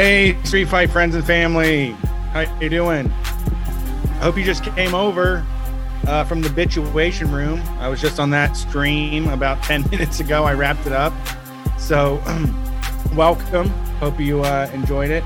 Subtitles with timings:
[0.00, 1.90] Hey, Street Fight friends and family.
[2.32, 3.12] How you doing?
[3.12, 5.44] I hope you just came over
[6.06, 7.60] uh, from the Bitchuation Room.
[7.78, 10.44] I was just on that stream about 10 minutes ago.
[10.44, 11.12] I wrapped it up.
[11.78, 12.18] So,
[13.14, 13.68] welcome.
[13.98, 15.22] Hope you uh, enjoyed it.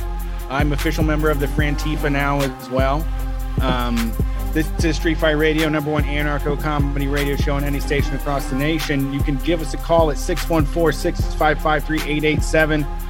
[0.50, 3.06] I'm official member of the Frantifa now as well.
[3.60, 4.12] Um,
[4.52, 8.50] this is Street Fight Radio, number one anarcho comedy radio show on any station across
[8.50, 9.12] the nation.
[9.12, 13.03] You can give us a call at 614 655 3887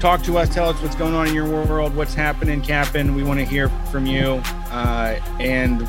[0.00, 0.48] talk to us.
[0.48, 3.14] Tell us what's going on in your world, what's happening, Captain.
[3.14, 5.86] We want to hear from you, uh, and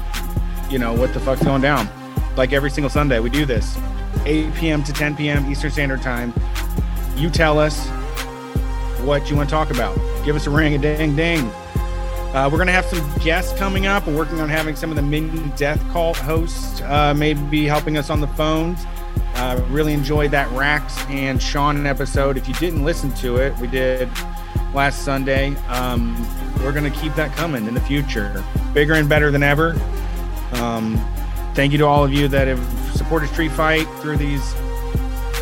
[0.70, 1.90] you know what the fuck's going down.
[2.36, 3.78] Like every single Sunday, we do this,
[4.26, 4.84] 8 p.m.
[4.84, 5.50] to 10 p.m.
[5.50, 6.34] Eastern Standard Time.
[7.16, 7.88] You tell us
[9.00, 9.96] what you want to talk about.
[10.26, 11.50] Give us a ring, a ding, ding.
[12.34, 14.08] Uh, we're gonna have some guests coming up.
[14.08, 18.09] We're working on having some of the Minion Death Cult hosts uh, maybe helping us
[18.09, 18.80] on the phones.
[19.41, 22.38] Uh, really enjoyed that Rax and Sean episode.
[22.38, 24.08] If you didn't listen to it, we did
[24.72, 25.56] last Sunday.
[25.67, 26.16] Um,
[26.59, 29.72] we're going to keep that coming in the future, bigger and better than ever.
[30.53, 30.95] Um,
[31.56, 32.64] thank you to all of you that have
[32.95, 34.53] supported Street Fight through these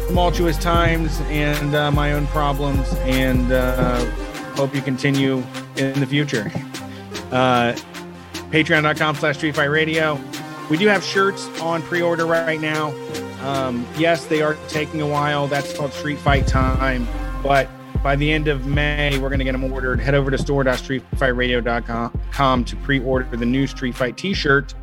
[0.07, 4.05] tumultuous times and uh, my own problems, and uh,
[4.55, 5.43] hope you continue
[5.75, 6.49] in the future.
[7.29, 7.75] Uh,
[8.49, 10.19] Patreon.com slash Street Fight Radio.
[10.67, 12.89] We do have shirts on pre-order right now.
[13.41, 15.47] Um, yes, they are taking a while.
[15.47, 17.07] That's called Street Fight Time.
[17.41, 17.69] But
[18.03, 19.99] by the end of May, we're going to get them ordered.
[19.99, 24.73] Head over to store.streetfightradio.com to pre-order the new Street Fight T-shirt.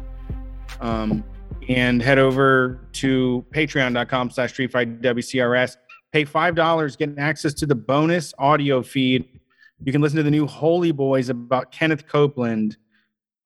[0.81, 1.25] Um,
[1.69, 5.77] and head over to patreon.com slash street fight WCRS.
[6.13, 9.29] Pay $5, get access to the bonus audio feed.
[9.85, 12.77] You can listen to the new Holy Boys about Kenneth Copeland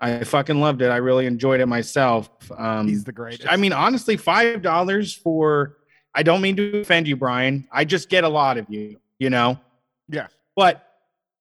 [0.00, 0.88] I fucking loved it.
[0.88, 2.30] I really enjoyed it myself.
[2.56, 3.46] Um, He's the greatest.
[3.50, 5.76] I mean, honestly, five dollars for.
[6.14, 7.68] I don't mean to offend you, Brian.
[7.70, 8.98] I just get a lot of you.
[9.18, 9.60] You know.
[10.08, 10.28] Yeah.
[10.56, 10.86] But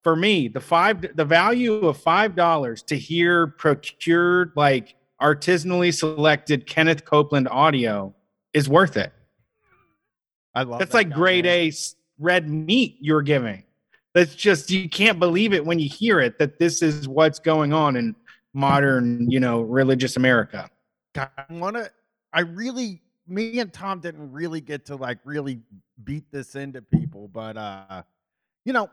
[0.04, 6.68] for me, the five, the value of five dollars to hear procured like artisanally selected
[6.68, 8.14] Kenneth Copeland audio
[8.54, 9.14] is worth it.
[10.54, 11.72] I love that's that like grade A
[12.18, 13.64] red meat you're giving.
[14.14, 17.74] That's just you can't believe it when you hear it that this is what's going
[17.74, 18.16] on and
[18.54, 20.70] modern, you know, religious America.
[21.14, 21.92] God, I want to,
[22.34, 25.60] I really, me and Tom didn't really get to like really
[26.04, 28.04] beat this into people, but, uh,
[28.66, 28.90] you know,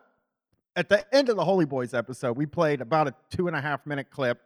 [0.77, 3.61] at the end of the Holy Boys episode, we played about a two and a
[3.61, 4.41] half minute clip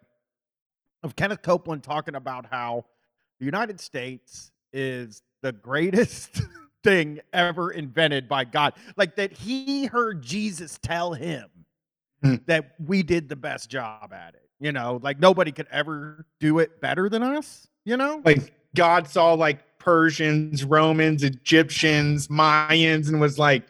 [1.02, 2.84] of Kenneth Copeland talking about how
[3.38, 6.42] the United States is the greatest
[6.84, 8.74] thing ever invented by God.
[8.96, 11.48] Like that he heard Jesus tell him
[12.22, 12.36] hmm.
[12.46, 14.49] that we did the best job at it.
[14.60, 18.20] You know, like nobody could ever do it better than us, you know?
[18.24, 23.64] Like God saw like Persians, Romans, Egyptians, Mayans, and was like,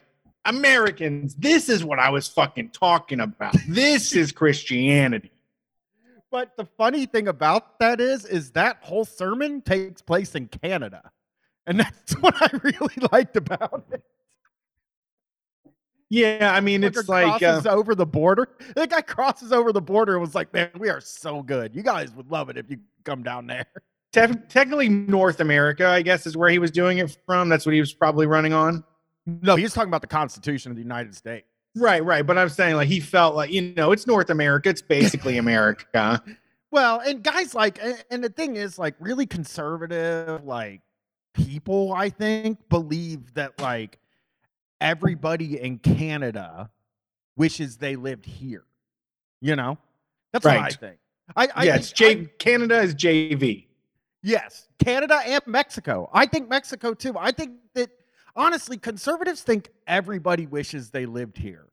[0.45, 3.55] Americans, this is what I was fucking talking about.
[3.69, 5.31] This is Christianity.
[6.31, 11.11] But the funny thing about that is, is that whole sermon takes place in Canada.
[11.67, 14.03] And that's what I really liked about it.
[16.11, 18.49] Yeah, I mean, it's like crosses uh, over the border.
[18.75, 21.75] The guy crosses over the border and was like, "Man, we are so good.
[21.75, 23.67] You guys would love it if you come down there."
[24.13, 27.49] Te- technically, North America, I guess, is where he was doing it from.
[27.49, 28.83] That's what he was probably running on.
[29.25, 31.47] No, he was talking about the Constitution of the United States.
[31.77, 32.27] Right, right.
[32.27, 34.69] But I'm saying, like, he felt like, you know, it's North America.
[34.69, 36.21] It's basically America.
[36.73, 40.81] Well, and guys like, and the thing is, like, really conservative, like,
[41.35, 43.99] people, I think, believe that, like,
[44.81, 46.71] everybody in Canada
[47.37, 48.65] wishes they lived here.
[49.41, 49.79] You know,
[50.33, 50.61] that's right.
[50.61, 50.97] what I think.
[51.37, 53.67] I, I yes, J- I, Canada is JV.
[54.23, 56.11] Yes, Canada and Mexico.
[56.13, 57.15] I think Mexico too.
[57.19, 57.91] I think that
[58.37, 61.67] honestly, conservatives think everybody wishes they lived here.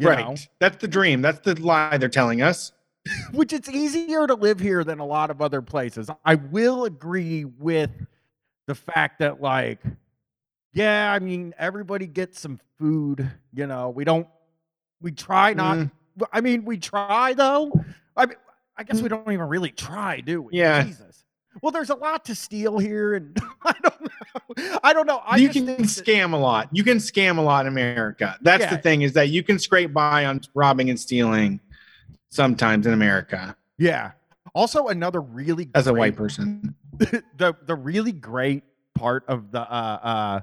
[0.00, 0.26] right.
[0.26, 0.36] Know?
[0.58, 1.22] That's the dream.
[1.22, 2.72] That's the lie they're telling us.
[3.32, 6.10] Which it's easier to live here than a lot of other places.
[6.24, 7.90] I will agree with
[8.66, 9.80] the fact that like
[10.76, 13.30] yeah, I mean, everybody gets some food.
[13.54, 14.28] You know, we don't,
[15.00, 15.78] we try not.
[15.78, 15.90] Mm.
[16.32, 17.72] I mean, we try though.
[18.14, 18.36] I mean,
[18.76, 19.10] I guess we mm.
[19.10, 20.52] don't even really try, do we?
[20.52, 20.84] Yeah.
[20.84, 21.24] Jesus.
[21.62, 24.78] Well, there's a lot to steal here, and I don't know.
[24.84, 25.22] I don't know.
[25.24, 26.68] I you can scam that, a lot.
[26.72, 28.36] You can scam a lot in America.
[28.42, 28.76] That's yeah.
[28.76, 31.58] the thing is that you can scrape by on robbing and stealing
[32.28, 33.56] sometimes in America.
[33.78, 34.12] Yeah.
[34.54, 38.64] Also, another really as a white person, the the really great
[38.94, 40.40] part of the uh, uh,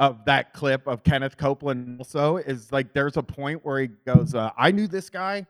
[0.00, 4.34] of that clip of Kenneth Copeland also is like there's a point where he goes,
[4.34, 5.46] uh, I knew this guy.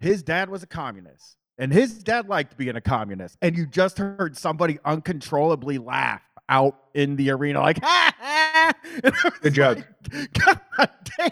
[0.00, 3.38] His dad was a communist, and his dad liked being a communist.
[3.40, 8.72] And you just heard somebody uncontrollably laugh out in the arena, like, ha, ha.
[9.42, 9.78] Good joke.
[10.12, 10.90] like, God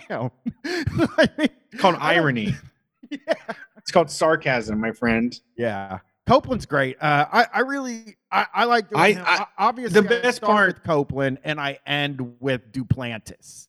[0.08, 0.30] damn.
[0.64, 2.54] I mean, It's called irony.
[3.10, 3.34] yeah.
[3.76, 5.38] It's called sarcasm, my friend.
[5.56, 5.98] Yeah.
[6.30, 6.96] Copeland's great.
[7.02, 9.20] Uh, I, I really, I, I like I-.
[9.20, 13.66] I- obviously the I best part- with Copeland and I end with Duplantis.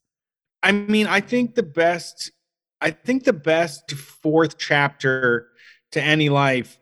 [0.62, 2.30] I mean, I think the best,
[2.80, 5.48] I think the best fourth chapter
[5.94, 6.80] to any life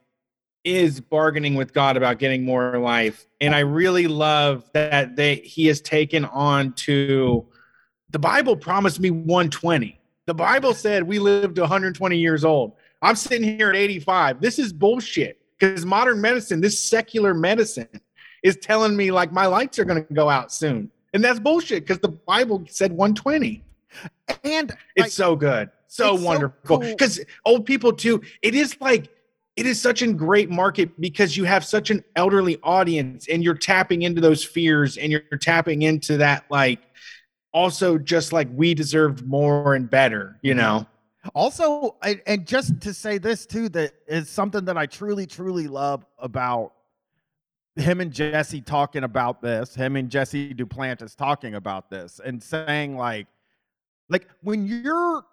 [0.65, 3.25] is bargaining with God about getting more life.
[3.39, 7.47] And I really love that they he has taken on to
[8.09, 9.97] the Bible promised me 120.
[10.25, 12.73] The Bible said we lived to 120 years old.
[13.01, 14.41] I'm sitting here at 85.
[14.41, 17.89] This is bullshit because modern medicine, this secular medicine,
[18.43, 20.89] is telling me like my lights are going to go out soon.
[21.13, 23.63] And that's bullshit because the Bible said 120.
[24.43, 25.69] And It's like, so good.
[25.87, 26.59] So it's so wonderful.
[26.63, 26.79] cool.
[26.79, 29.09] Because old people too, it is like
[29.55, 33.55] it is such a great market because you have such an elderly audience and you're
[33.55, 36.79] tapping into those fears and you're tapping into that like
[37.51, 40.59] also just like we deserved more and better, you mm-hmm.
[40.59, 40.87] know.
[41.35, 45.67] Also, I, and just to say this too, that is something that I truly, truly
[45.67, 46.73] love about
[47.75, 52.95] him and Jesse talking about this, him and Jesse Duplantis talking about this, and saying
[52.95, 53.27] like,
[54.09, 55.25] like when you're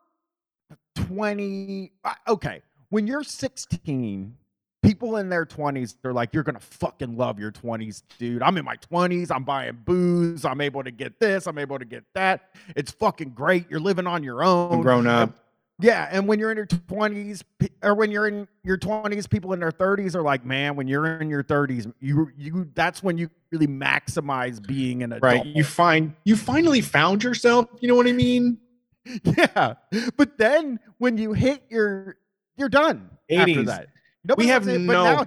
[0.96, 4.36] 20, uh, okay, when you're 16,
[4.82, 8.42] people in their 20s, they're like, you're gonna fucking love your 20s, dude.
[8.42, 11.84] I'm in my 20s, I'm buying booze, I'm able to get this, I'm able to
[11.84, 12.50] get that.
[12.74, 13.70] It's fucking great.
[13.70, 14.82] You're living on your own.
[14.82, 15.45] grown up.
[15.78, 17.44] Yeah, and when you're in your twenties,
[17.82, 21.20] or when you're in your twenties, people in their thirties are like, man, when you're
[21.20, 25.22] in your thirties, you you that's when you really maximize being an adult.
[25.22, 25.46] Right.
[25.46, 27.68] You find you finally found yourself.
[27.80, 28.56] You know what I mean?
[29.24, 29.74] yeah,
[30.16, 32.16] but then when you hit your,
[32.56, 33.10] you're done.
[33.30, 33.66] After 80s.
[33.66, 33.88] that,
[34.24, 35.26] Nobody We have it, no- now-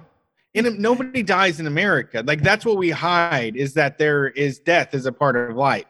[0.54, 2.24] and nobody dies in America.
[2.26, 5.84] Like that's what we hide is that there is death as a part of life.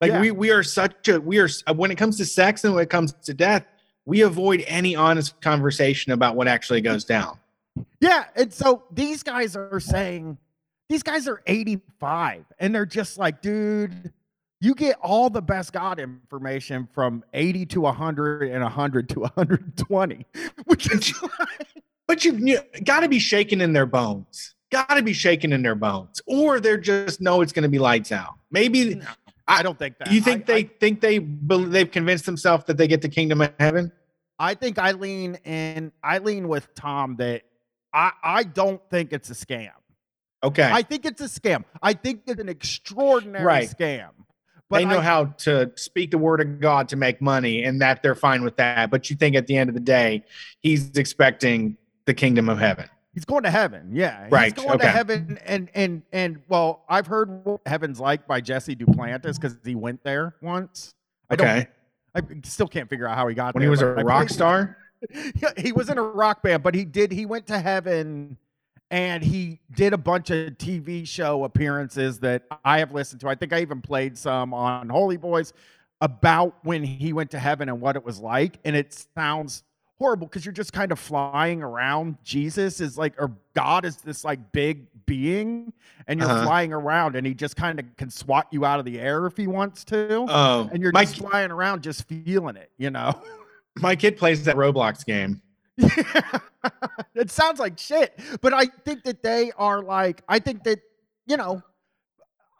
[0.00, 0.20] Like Yeah.
[0.20, 2.90] we we are such a we are when it comes to sex and when it
[2.90, 3.64] comes to death,
[4.08, 7.38] we avoid any honest conversation about what actually goes down.
[8.00, 10.38] Yeah, and so these guys are saying
[10.88, 14.10] these guys are 85 and they're just like, dude,
[14.62, 20.24] you get all the best God information from 80 to 100 and 100 to 120,
[20.64, 21.68] which is like,
[22.06, 24.54] But you, you got to be shaking in their bones.
[24.72, 27.78] Got to be shaking in their bones, or they're just know it's going to be
[27.78, 28.34] lights out.
[28.50, 29.06] Maybe No,
[29.46, 30.10] I don't think that.
[30.10, 33.52] you think I- they think they they've convinced themselves that they get the kingdom of
[33.60, 33.92] heaven.
[34.38, 35.92] I, think I lean in.
[36.02, 37.42] I lean with Tom that
[37.92, 39.70] I I don't think it's a scam.
[40.42, 41.64] Okay, I think it's a scam.
[41.82, 43.68] I think it's an extraordinary Right.
[43.68, 44.10] scam.
[44.70, 48.02] they know I- how to speak the word of God to make money, and that
[48.02, 48.90] they're fine with that.
[48.90, 50.24] But you think at the end of the day,
[50.60, 52.88] he's expecting the kingdom of heaven.
[53.14, 53.90] He's going to heaven.
[53.92, 54.28] Yeah.
[54.30, 55.38] Right, He's going to heaven.
[55.44, 60.04] And, and, and, well, I've heard what heaven's like by Jesse Duplantis because he went
[60.04, 60.94] there once.
[61.28, 61.68] I Okay,
[62.18, 63.68] I still can't figure out how he got when there.
[63.68, 64.76] he was a rock star.
[65.36, 68.36] Yeah, he was in a rock band, but he did, he went to heaven
[68.90, 73.28] and he did a bunch of TV show appearances that I have listened to.
[73.28, 75.52] I think I even played some on Holy Boys
[76.00, 78.58] about when he went to heaven and what it was like.
[78.64, 79.62] And it sounds
[79.98, 82.16] horrible because you're just kind of flying around.
[82.22, 85.72] Jesus is like, or God is this like big being,
[86.06, 86.44] and you're Uh-huh.
[86.44, 89.36] flying around, and he just kind of can swat you out of the air if
[89.36, 90.26] he wants to.
[90.28, 93.20] Oh, and you're just flying around, just feeling it, you know?
[93.80, 95.42] my kid plays that Roblox game.
[95.96, 96.38] Yeah.
[97.14, 100.80] it sounds like shit, but I think that they are like, I think that,
[101.26, 101.62] you know,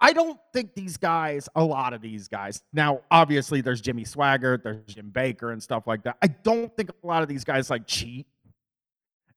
[0.01, 4.63] I don't think these guys, a lot of these guys, now obviously there's Jimmy Swaggart,
[4.63, 6.17] there's Jim Bakker and stuff like that.
[6.23, 8.27] I don't think a lot of these guys like cheat.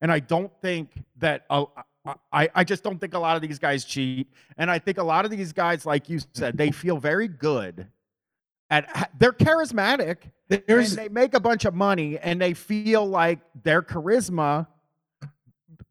[0.00, 1.64] And I don't think that, uh,
[2.32, 4.28] I, I just don't think a lot of these guys cheat.
[4.56, 7.86] And I think a lot of these guys, like you said, they feel very good
[8.70, 10.18] at, they're charismatic
[10.48, 14.66] There's and they make a bunch of money and they feel like their charisma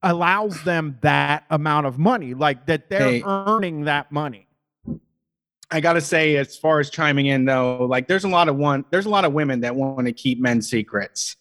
[0.04, 3.24] allows them that amount of money like that they're Hey.
[3.26, 4.48] earning that money
[5.74, 8.84] I gotta say, as far as chiming in though, like there's a lot of one,
[8.90, 11.38] there's a lot of women that want to keep men's secrets.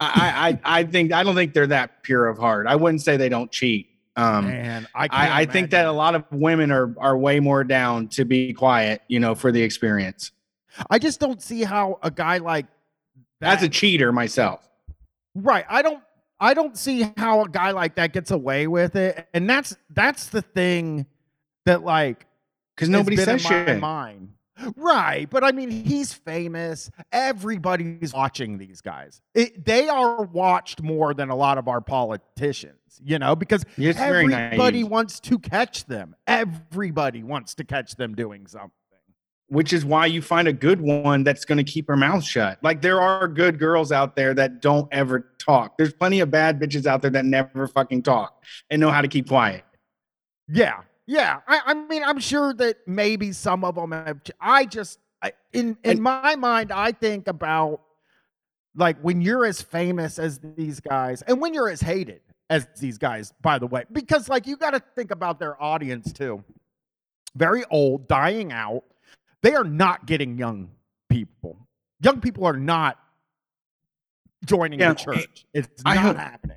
[0.00, 2.66] I, I, I think I don't think they're that pure of heart.
[2.66, 3.88] I wouldn't say they don't cheat.
[4.16, 7.64] Um, and i I, I think that a lot of women are are way more
[7.64, 10.32] down to be quiet, you know, for the experience.
[10.90, 12.66] i just don't see how a guy like
[13.40, 14.68] that As a cheater myself,
[15.34, 16.02] right i don't
[16.40, 20.28] i don't see how a guy like that gets away with it and that's that's
[20.28, 21.06] the thing
[21.64, 22.26] that like
[22.78, 23.80] because nobody says shit.
[23.80, 24.32] mind.
[24.76, 26.90] Right, but I mean, he's famous.
[27.12, 29.20] Everybody's watching these guys.
[29.34, 33.98] It, they are watched more than a lot of our politicians, you know, because It's
[33.98, 36.16] everybody wants to catch them.
[36.26, 38.70] everybody wants to catch them doing something.
[39.48, 42.58] which is why you find a good one that's going to keep her mouth shut.
[42.62, 45.78] Like there are good girls out there that don't ever talk.
[45.78, 49.08] There's plenty of bad bitches out there that never fucking talk and know how to
[49.08, 49.64] keep quiet.
[50.48, 51.40] Yeah, yeah.
[51.48, 54.20] I, I mean, I'm sure that maybe some of them have.
[54.40, 57.80] I just, I, in in my mind, I think about
[58.76, 62.98] like when you're as famous as these guys, and when you're as hated as these
[62.98, 63.32] guys.
[63.42, 66.44] By the way, because like you got to think about their audience too.
[67.34, 68.84] Very old, dying out.
[69.42, 70.70] They are not getting young
[71.08, 71.56] people.
[72.00, 72.98] Young people are not
[74.44, 75.46] joining Yeah, the church.
[75.52, 76.56] It's not hope- happening.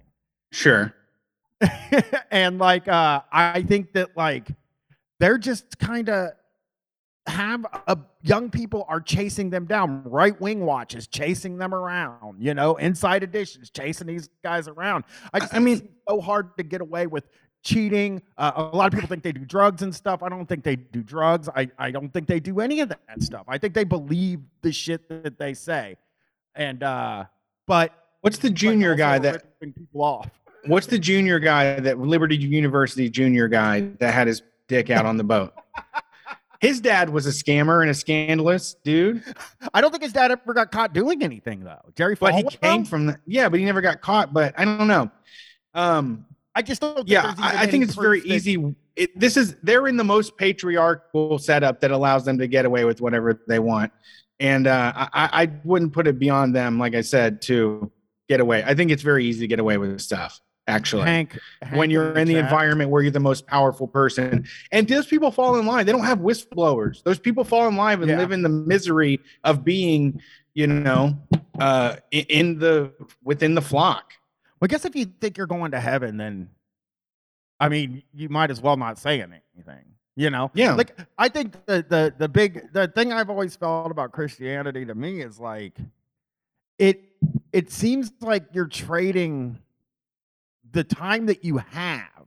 [0.52, 0.94] Sure.
[2.32, 4.48] and like uh I think that like
[5.20, 6.32] they're just kind of
[7.28, 10.04] have a young people are chasing them down.
[10.06, 12.42] Right wing watches chasing them around.
[12.42, 15.04] You know, inside editions chasing these guys around.
[15.34, 17.26] I, just I mean- it's so hard to get away with
[17.64, 18.24] cheating.
[18.38, 20.24] Uh, a lot of people think they do drugs and stuff.
[20.24, 21.48] I don't think they do drugs.
[21.56, 23.46] I I don't think they do any of that stuff.
[23.48, 25.98] I think they believe the shit that they say.
[26.56, 27.26] And uh
[27.68, 30.30] but What's the junior guy that people off.
[30.66, 35.18] What's the junior guy that Liberty University junior guy that had his dick out on
[35.18, 35.54] the boat?
[36.62, 39.24] His dad was a scammer and a scandalous dude,
[39.74, 41.82] I don't think his dad ever got caught doing anything though.
[41.96, 44.32] Jerry but he came from the yeah, but he never got caught.
[44.32, 45.10] But I don't know.
[45.74, 46.98] Um, I just don't.
[46.98, 48.76] Think yeah, I, I think it's very that- easy.
[48.96, 52.86] It, this is they're in the most patriarchal setup that allows them to get away
[52.86, 53.92] with whatever they want,
[54.40, 55.10] and uh, I
[55.44, 57.92] I wouldn't put it beyond them, like I said, to
[58.30, 58.64] get away.
[58.64, 60.40] I think it's very easy to get away with stuff.
[60.72, 62.44] Actually, Hank, Hank when you're in the chat.
[62.44, 64.46] environment where you're the most powerful person.
[64.72, 65.86] And those people fall in line.
[65.86, 67.04] They don't have whistleblowers.
[67.04, 68.18] Those people fall in line and Yeah.
[68.18, 70.22] live in the misery of being,
[70.54, 71.18] you know,
[71.60, 72.92] uh, in the
[73.24, 74.14] within the flock.
[74.60, 76.50] Well, I guess if you think you're going to heaven, then
[77.60, 79.86] I mean, you might as well not say anything.
[80.16, 80.52] You know?
[80.54, 80.74] Yeah.
[80.74, 84.94] Like I think the the the big the thing I've always felt about Christianity to
[84.94, 85.78] me is like
[86.78, 87.02] it
[87.54, 89.58] it seems like you're trading
[90.72, 92.26] the time that you have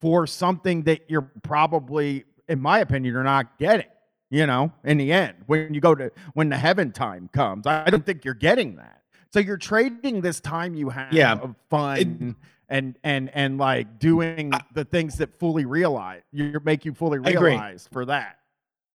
[0.00, 3.86] for something that you're probably in my opinion you're not getting
[4.30, 7.84] you know in the end when you go to when the heaven time comes i
[7.86, 9.02] I don't think you're getting that
[9.32, 11.34] so you're trading this time you have Yeah.
[11.34, 12.36] of fun
[12.68, 17.88] and and and like doing the things that fully realize you make you fully realize
[17.92, 18.38] for that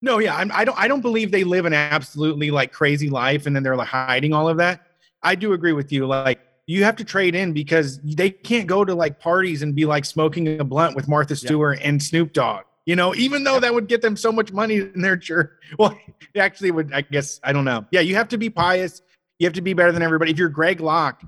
[0.02, 0.80] No, yeah, I'm, I don't.
[0.80, 4.32] I don't believe they live an absolutely like crazy life, and then they're like hiding
[4.34, 4.88] all of that.
[5.22, 6.08] I do agree with you.
[6.08, 9.86] Like you have to trade in because they can't go to like parties and be
[9.86, 11.48] like smoking a blunt with Martha Yeah.
[11.48, 12.64] Stewart and Snoop Dogg.
[12.86, 15.52] You know, even though that would get them so much money in their church.
[15.80, 15.98] Well,
[16.34, 16.94] it actually would.
[16.94, 17.86] I guess I don't know.
[17.92, 19.02] Yeah, you have to be pious.
[19.40, 20.32] You have to be better than everybody.
[20.32, 21.24] If you're Greg Locke,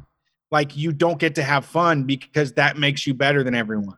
[0.51, 3.97] like you don't get to have fun because that makes you better than everyone.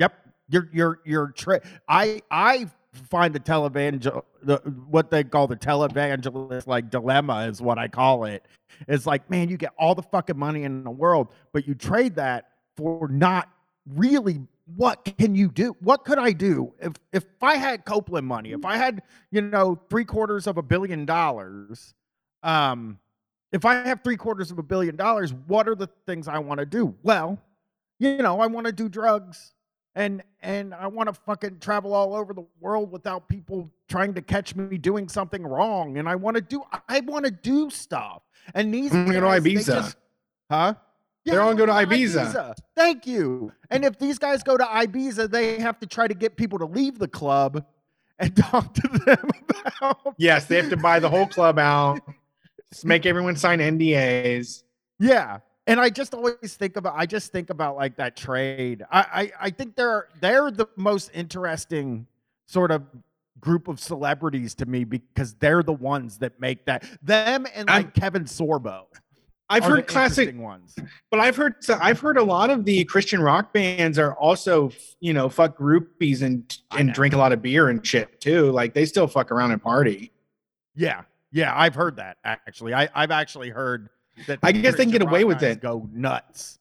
[0.00, 0.12] Yep.
[0.48, 2.68] You're you're you're tra- I I
[3.10, 4.56] find the televangel the
[4.88, 8.44] what they call the televangelist like dilemma is what I call it.
[8.88, 12.16] It's like, man, you get all the fucking money in the world, but you trade
[12.16, 13.48] that for not
[13.86, 14.40] really
[14.76, 15.76] what can you do?
[15.80, 19.80] What could I do if if I had Copeland money, if I had, you know,
[19.88, 21.94] three quarters of a billion dollars,
[22.42, 22.98] um,
[23.52, 26.60] if I have three quarters of a billion dollars, what are the things I want
[26.60, 26.94] to do?
[27.02, 27.38] Well,
[27.98, 29.54] you know, I want to do drugs
[29.94, 34.22] and and I want to fucking travel all over the world without people trying to
[34.22, 35.98] catch me doing something wrong.
[35.98, 38.22] And I want to do I want to do stuff.
[38.54, 39.64] And these I'm gonna go to Ibiza.
[39.66, 39.96] just-
[40.50, 40.74] huh?
[41.26, 42.54] They're I all go wanna to Ibiza.
[42.74, 43.52] Thank you.
[43.70, 46.64] And if these guys go to Ibiza, they have to try to get people to
[46.64, 47.64] leave the club
[48.18, 49.30] and talk to them
[49.82, 52.00] about Yes, they have to buy the whole club out,
[52.72, 54.62] just make everyone sign NDAs.
[54.98, 55.38] Yeah.
[55.66, 58.82] And I just always think about I just think about like that trade.
[58.90, 62.06] I I, I think they're they're the most interesting
[62.46, 62.82] sort of
[63.40, 67.84] group of celebrities to me because they're the ones that make that them and I'm-
[67.84, 68.84] like Kevin Sorbo.
[69.52, 70.76] I've heard classic, ones.
[71.10, 74.70] but I've heard so I've heard a lot of the Christian rock bands are also
[75.00, 78.52] you know fuck groupies and and drink a lot of beer and shit too.
[78.52, 80.12] Like they still fuck around and party.
[80.76, 81.02] Yeah.
[81.32, 82.74] Yeah, I've heard that actually.
[82.74, 83.88] I, I've actually heard
[84.28, 85.60] that I guess they can get away with it.
[85.60, 86.60] Go nuts.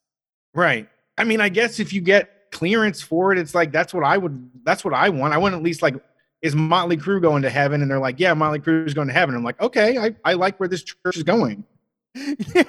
[0.55, 0.89] Right.
[1.15, 4.17] I mean, I guess if you get clearance for it, it's like that's what I
[4.17, 4.50] would.
[4.63, 5.33] That's what I want.
[5.36, 5.95] I want at least like.
[6.41, 7.81] Is Motley Crue going to heaven?
[7.81, 9.36] And they're like, yeah, Motley Crue is going to heaven.
[9.36, 11.65] I'm like, okay, I, I like where this church is going.
[12.15, 12.63] yeah.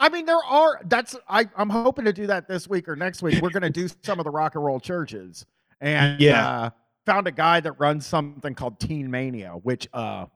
[0.00, 0.80] I mean, there are.
[0.86, 1.14] That's.
[1.28, 1.46] I.
[1.56, 3.42] I'm hoping to do that this week or next week.
[3.42, 5.44] We're going to do some of the rock and roll churches,
[5.80, 6.48] and Yeah.
[6.48, 6.70] uh,
[7.04, 10.26] found a guy that runs something called Teen Mania, which uh,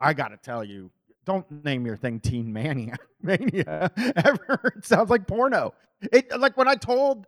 [0.00, 0.90] I got to tell you,
[1.24, 2.96] don't name your thing Teen Mania.
[3.22, 4.72] Mania ever?
[4.76, 5.74] It sounds like porno.
[6.12, 7.26] It like when I told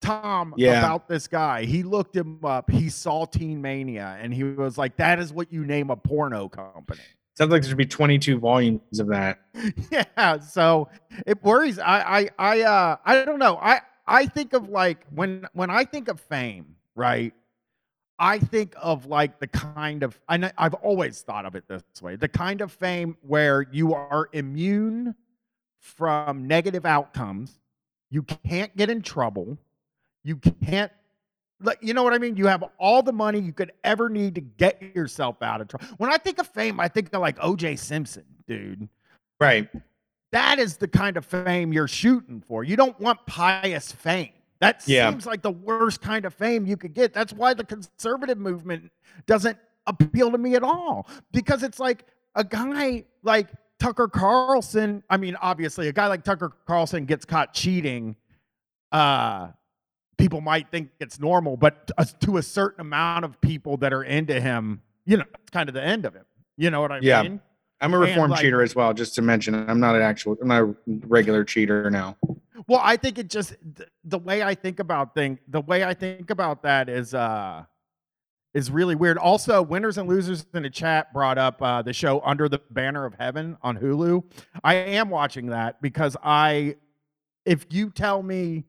[0.00, 0.78] Tom Yeah.
[0.78, 1.64] about this guy.
[1.64, 2.70] He looked him up.
[2.70, 6.48] He saw Teen Mania, and he was like, "That is what you name a porno
[6.48, 7.00] company."
[7.36, 9.38] Sounds like there should be 22 volumes of that.
[9.92, 10.88] yeah so
[11.26, 15.46] it worries i i i uh i don't know i i think of like when
[15.52, 17.32] when i think of fame right
[18.18, 22.16] i think of like the kind of i i've always thought of it this way
[22.16, 25.14] the kind of fame where you are immune
[25.80, 27.60] from negative outcomes
[28.10, 29.56] you can't get in trouble
[30.24, 30.92] you can't
[31.60, 32.36] like you know what I mean?
[32.36, 35.86] You have all the money you could ever need to get yourself out of trouble.
[35.96, 38.88] When I think of fame, I think of like OJ Simpson, dude.
[39.40, 39.68] Right.
[40.30, 42.62] That is the kind of fame you're shooting for.
[42.62, 44.30] You don't want pious fame.
[44.60, 45.08] That Yeah.
[45.10, 47.12] seems like the worst kind of fame you could get.
[47.14, 48.90] That's why the conservative movement
[49.26, 49.56] doesn't
[49.86, 51.08] appeal to me at all.
[51.32, 53.48] Because it's like a guy like
[53.80, 55.02] Tucker Carlson.
[55.08, 58.16] I mean, obviously, a guy like Tucker Carlson gets caught cheating.
[58.92, 59.48] Uh,
[60.18, 64.02] people might think it's normal, but uh, to a certain amount of people that are
[64.02, 66.24] into him, you know, it's kind of the end of him.
[66.56, 67.22] You know what I Yeah.
[67.22, 67.40] mean?
[67.80, 69.54] I'm a And, reformed like- cheater as well, just to mention.
[69.70, 70.74] I'm not an actual, I'm not a
[71.06, 72.16] regular cheater now.
[72.66, 73.54] Well, I think it just
[74.04, 77.64] the way I think about thing, the way I think about that is uh
[78.54, 79.16] is really weird.
[79.18, 83.04] Also, winners and losers in the chat brought up uh, the show Under the Banner
[83.04, 84.24] of Heaven on Hulu.
[84.64, 86.76] I am watching that because I,
[87.44, 88.64] if you tell me,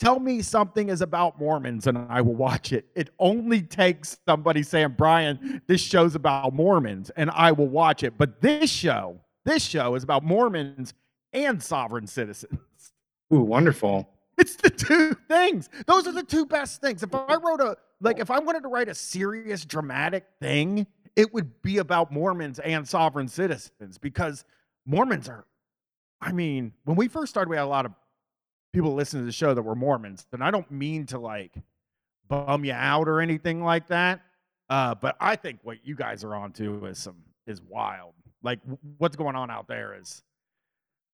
[0.00, 2.86] tell me something is about Mormons and I will watch it.
[2.96, 8.18] It only takes somebody saying, Brian, this show's about Mormons and I will watch it.
[8.18, 10.94] But this show, this show is about Mormons
[11.32, 12.58] and sovereign citizens.
[13.32, 14.08] Ooh, wonderful.
[14.38, 15.68] It's the two things.
[15.86, 17.02] Those are the two best things.
[17.02, 21.34] If I wrote a like if I wanted to write a serious dramatic thing, it
[21.34, 24.46] would be about Mormons and sovereign citizens because
[24.86, 25.44] Mormons are
[26.22, 27.92] I mean, when we first started we had a lot of
[28.72, 31.52] people listen to the show that were Mormons, and I don't mean to like
[32.28, 34.20] bum you out or anything like that.
[34.68, 38.14] Uh, but I think what you guys are onto is some is wild.
[38.42, 40.22] Like w- what's going on out there is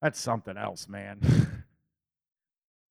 [0.03, 1.21] that's something else, man.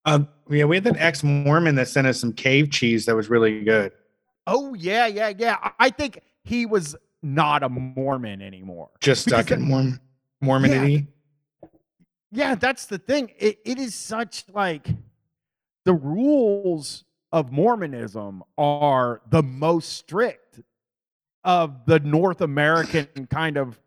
[0.08, 3.28] Um, yeah, we had an ex Mormon that sent us some cave cheese that was
[3.28, 3.92] really good.
[4.46, 5.58] Oh yeah, yeah, yeah.
[5.80, 8.92] I- think he was not a Mormon anymore.
[9.02, 10.00] Just stuck in Mormon,
[10.44, 10.94] Mormonity.
[10.94, 11.00] Yeah,
[12.56, 13.32] that's the thing.
[13.38, 14.88] It, it is such like
[15.86, 20.62] the rules of Mormonism are the most strict
[21.44, 23.80] of the North American kind of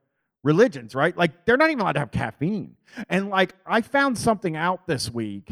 [0.42, 1.16] religions, right?
[1.16, 2.76] Like they're not even allowed to have caffeine.
[3.08, 5.50] And like I found something out this week.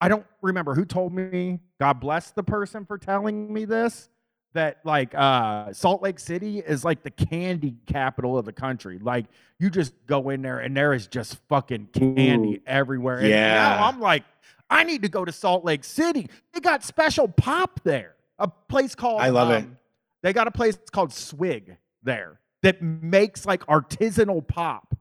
[0.00, 1.60] I don't remember who told me.
[1.80, 4.08] God bless the person for telling me this.
[4.54, 8.98] That like uh Salt Lake City is like the candy capital of the country.
[9.00, 9.26] Like
[9.58, 13.18] you just go in there and there is just fucking candy Ooh, everywhere.
[13.18, 13.80] And yeah.
[13.82, 14.22] I'm like,
[14.70, 16.28] I need to go to Salt Lake City.
[16.52, 18.14] They got special pop there.
[18.38, 19.64] A place called I love it.
[19.64, 19.76] um,
[20.22, 24.96] They got a place called Swig there that makes like artisanal pop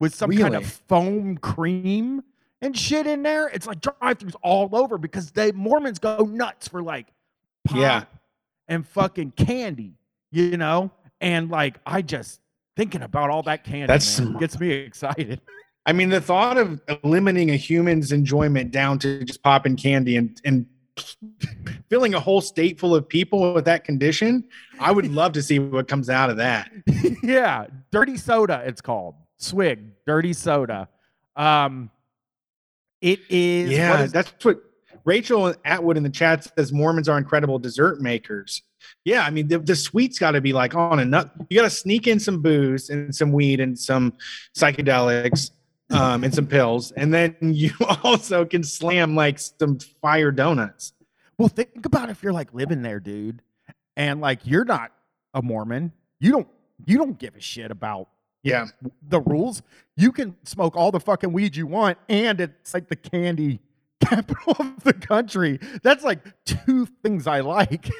[0.00, 2.22] with some kind of foam cream
[2.60, 3.48] and shit in there.
[3.48, 7.08] It's like drive-throughs all over because they Mormons go nuts for like
[7.64, 8.04] pop Yeah.
[8.68, 9.94] And fucking candy,
[10.30, 10.90] you know?
[11.20, 12.40] And like I just
[12.76, 15.40] thinking about all that candy That's man, gets me excited.
[15.86, 20.40] I mean, the thought of limiting a human's enjoyment down to just popping candy and,
[20.44, 20.66] and
[21.90, 24.44] filling a whole state full of people with that condition,
[24.78, 26.70] I would love to see what comes out of that.
[27.22, 29.16] yeah, dirty soda it's called.
[29.38, 30.88] Swig, dirty soda.
[31.36, 31.90] Um
[33.00, 34.60] it is Yeah, is- that's what
[35.04, 38.62] Rachel Atwood in the chat says Mormons are incredible dessert makers.
[39.04, 41.32] Yeah, I mean, the, the sweet's got to be like on a nut.
[41.48, 44.12] You got to sneak in some booze and some weed and some
[44.56, 45.50] psychedelics
[45.90, 46.92] um, and some pills.
[46.92, 50.92] And then you also can slam like some fire donuts.
[51.38, 53.42] Well, think about if you're like living there, dude,
[53.96, 54.92] and like you're not
[55.34, 55.92] a Mormon.
[56.20, 56.48] You don't
[56.86, 58.08] you don't give a shit about
[58.42, 58.66] Yeah.
[59.08, 59.62] the rules.
[59.96, 63.60] You can smoke all the fucking weed you want, and it's like the candy
[64.06, 65.58] capital of the country.
[65.82, 67.90] That's like two things I like.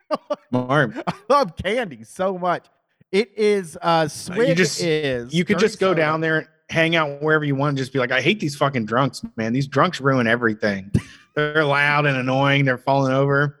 [0.50, 2.66] Mark, I love candy so much.
[3.12, 7.22] It is uh Swig just- is you could just go down there, and hang out
[7.22, 9.52] wherever you want, and just be like, I hate these fucking drunks, man.
[9.52, 10.90] These drunks ruin everything.
[11.36, 12.64] They're loud and annoying.
[12.64, 13.60] They're falling over.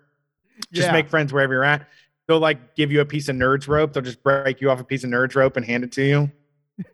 [0.72, 0.92] Just Yeah.
[0.92, 1.86] make friends wherever you're at.
[2.28, 3.92] They'll like give you a piece of nerds rope.
[3.92, 6.30] They'll just break you off a piece of nerds rope and hand it to you.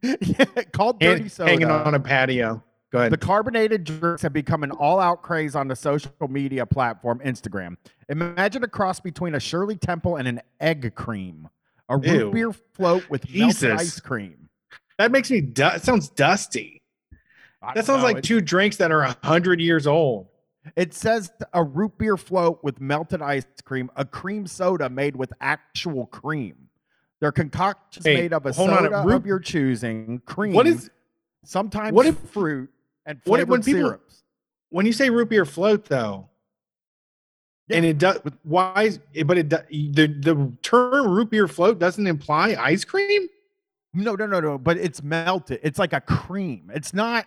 [0.03, 1.51] yeah, called dirty soda.
[1.51, 2.63] hanging on a patio.
[2.97, 3.13] Go ahead.
[3.13, 7.77] The carbonated drinks have become an all-out craze on the social media platform Instagram.
[8.09, 11.49] Imagine a cross between a Shirley Temple and an egg cream,
[11.91, 12.31] a root Ew.
[12.33, 13.81] beer float with melted Jesus.
[13.81, 14.49] ice cream.
[14.99, 15.43] that makes me.
[15.43, 16.81] Du- it sounds dusty.
[17.75, 20.29] That sounds know, like it- two drinks that are a hundred years old.
[20.75, 25.33] It says a root beer float with melted ice cream, a cream soda made with
[25.41, 26.71] actual cream.
[27.21, 30.67] Their concoctions Hey, made of a hold on, soda root- of your choosing, cream, What
[30.67, 30.91] is
[31.45, 32.71] sometimes what if- fruit,
[33.07, 34.23] and flavored when people- syrups.
[34.71, 36.29] when you say root beer float though?
[37.71, 38.21] And it does.
[38.45, 38.85] Why?
[38.85, 43.27] Is, but it the the term root beer float doesn't imply ice cream.
[43.93, 44.59] No, no, no, no.
[44.59, 45.61] But it's melted.
[45.65, 46.71] It's like a cream.
[46.75, 47.27] It's not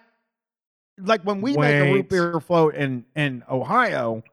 [0.97, 4.23] like when we make a root beer float in in Ohio,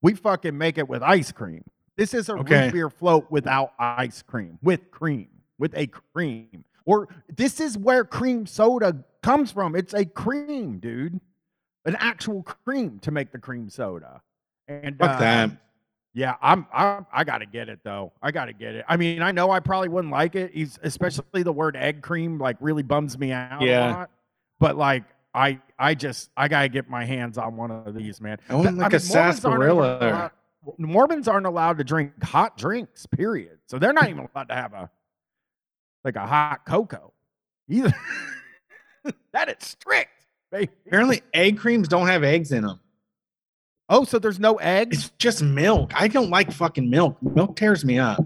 [0.00, 1.64] we fucking make it with ice cream.
[1.98, 2.64] This is a Okay.
[2.66, 5.28] root beer float without ice cream, with cream,
[5.58, 6.64] with a cream.
[6.84, 9.76] Or this is where cream soda comes from.
[9.76, 11.20] It's a cream, dude.
[11.84, 14.20] An actual cream to make the cream soda.
[14.68, 15.50] And Fuck uh, that.
[16.14, 18.12] yeah, I'm, I'm I gotta get it though.
[18.22, 18.84] I gotta get it.
[18.88, 20.52] I mean, I know I probably wouldn't like it.
[20.54, 23.88] He's especially the word egg cream like really bums me out Yeah.
[23.88, 24.10] a lot.
[24.60, 28.38] But like I I just I gotta get my hands on one of these, man.
[28.48, 29.98] I want like a Mormons aren't sarsaparilla.
[29.98, 30.30] allowed-
[30.78, 33.58] Mormons aren't allowed to drink hot drinks, period.
[33.66, 34.88] So they're not even allowed to have a
[36.04, 37.12] like a hot cocoa
[37.68, 37.92] either.
[39.32, 40.70] that is strict, baby.
[40.86, 42.80] Apparently, egg creams don't have eggs in them.
[43.88, 44.96] Oh, so there's no eggs?
[44.96, 45.92] It's just milk.
[45.94, 47.16] I don't like fucking milk.
[47.22, 48.24] Milk tears me up.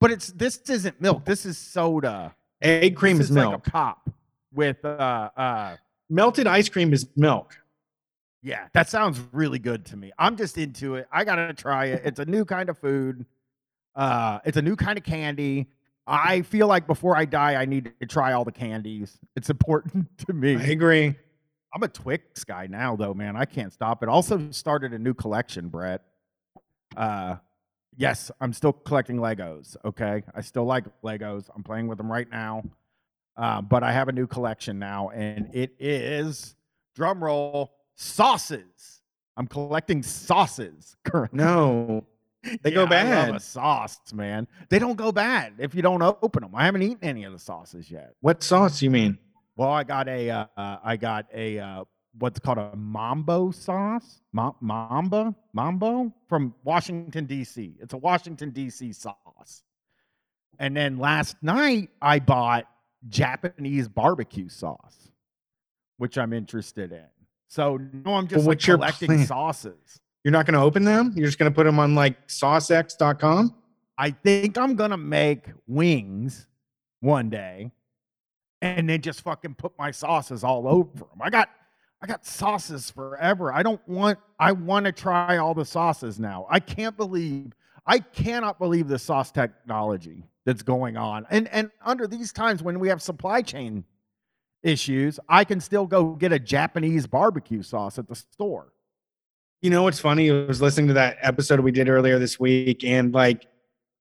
[0.00, 1.24] But it's this isn't milk.
[1.24, 2.34] This is soda.
[2.62, 3.52] Egg cream This is, milk.
[3.52, 4.10] like a pop
[4.52, 5.76] with uh uh
[6.10, 7.58] Melted ice cream is milk.
[8.42, 10.12] yeah, that sounds really good to me.
[10.18, 11.08] I'm just into it.
[11.10, 12.02] I gotta try it.
[12.04, 13.24] It's a new kind of food.
[13.94, 15.68] Uh it's a new kind of candy.
[16.06, 19.18] I feel like before I die, I need to try all the candies.
[19.36, 20.56] It's important to me.
[20.56, 21.14] I agree.
[21.74, 23.36] I'm a Twix guy now, though, man.
[23.36, 24.08] I can't stop it.
[24.08, 26.02] Also started a new collection, Brett.
[26.96, 27.36] Uh,
[27.96, 29.76] yes, I'm still collecting Legos.
[29.84, 31.48] Okay, I still like Legos.
[31.54, 32.62] I'm playing with them right now.
[33.36, 36.54] Uh, but I have a new collection now, and it is
[36.94, 39.00] drum roll sauces.
[39.36, 41.38] I'm collecting sauces currently.
[41.38, 42.04] No,
[42.62, 43.34] they go Yeah, I love bad.
[43.36, 44.46] a sauce, man.
[44.68, 46.54] They don't go bad if you don't open them.
[46.54, 48.14] I haven't eaten any of the sauces yet.
[48.20, 49.18] What sauce you mean?
[49.56, 51.84] Well, I got a, uh, uh, I got a, uh,
[52.18, 57.76] what's called a mambo sauce, Ma- mamba, mambo from Washington D.C.
[57.80, 58.92] It's a Washington D.C.
[58.92, 59.62] sauce.
[60.58, 62.66] And then last night I bought
[63.08, 65.10] Japanese barbecue sauce,
[65.98, 67.04] which I'm interested in.
[67.48, 70.00] So no, I'm just Well, like collecting sauces.
[70.24, 71.12] You're not going to open them?
[71.14, 73.54] You're just going to put them on like saucex.com?
[73.96, 76.46] I think I'm gonna make wings
[77.00, 77.70] one day,
[78.60, 81.20] and then just fucking put my sauces all over them.
[81.20, 81.48] I got,
[82.02, 83.52] I got sauces forever.
[83.52, 84.18] I don't want.
[84.38, 86.46] I want to try all the sauces now.
[86.50, 87.52] I can't believe.
[87.86, 92.80] I cannot believe the sauce technology that's going on, and and under these times when
[92.80, 93.84] we have supply chain
[94.64, 98.72] issues, I can still go get a Japanese barbecue sauce at the store.
[99.64, 100.30] You know what's funny?
[100.30, 103.46] I was listening to that episode we did earlier this week, and like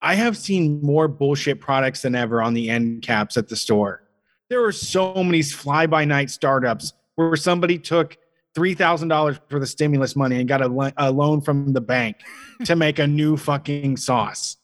[0.01, 4.03] I have seen more bullshit products than ever on the end caps at the store.
[4.49, 8.17] There are so many fly by night startups where somebody took
[8.53, 12.17] three thousand dollars for the stimulus money and got a, a loan from the bank
[12.65, 14.57] to make a new fucking sauce.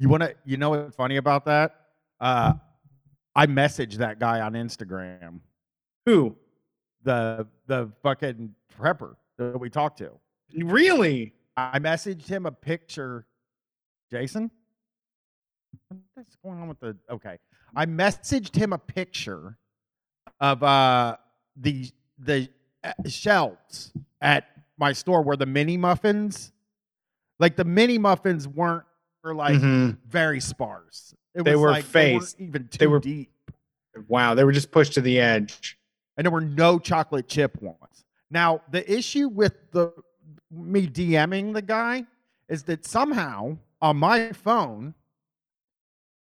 [0.00, 1.76] You want to, you know what's funny about that?
[2.18, 2.54] Uh,
[3.36, 5.42] I messaged that guy on Instagram,
[6.06, 6.34] Who
[7.04, 10.10] the the fucking prepper that we talked to.
[10.56, 11.34] Really?
[11.56, 13.26] I messaged him a picture.
[14.10, 14.50] Jason,
[16.14, 16.96] what's going on with the?
[17.10, 17.38] Okay,
[17.74, 19.56] I messaged him a picture
[20.40, 21.16] of uh
[21.56, 22.48] the the
[22.84, 24.46] uh, shelves at
[24.78, 26.52] my store where the mini muffins,
[27.38, 28.84] like the mini muffins weren't
[29.22, 29.98] were like Mhm.
[30.08, 31.14] very sparse.
[31.34, 32.40] It They was were like they weren't faced.
[32.40, 33.30] even too They were- deep,
[34.08, 35.78] Wow, they were just pushed to the edge.
[36.16, 38.04] and there were no chocolate chip ones.
[38.30, 39.92] Now the issue with the
[40.50, 42.04] me DMing the guy
[42.48, 44.94] is that somehow on my phone,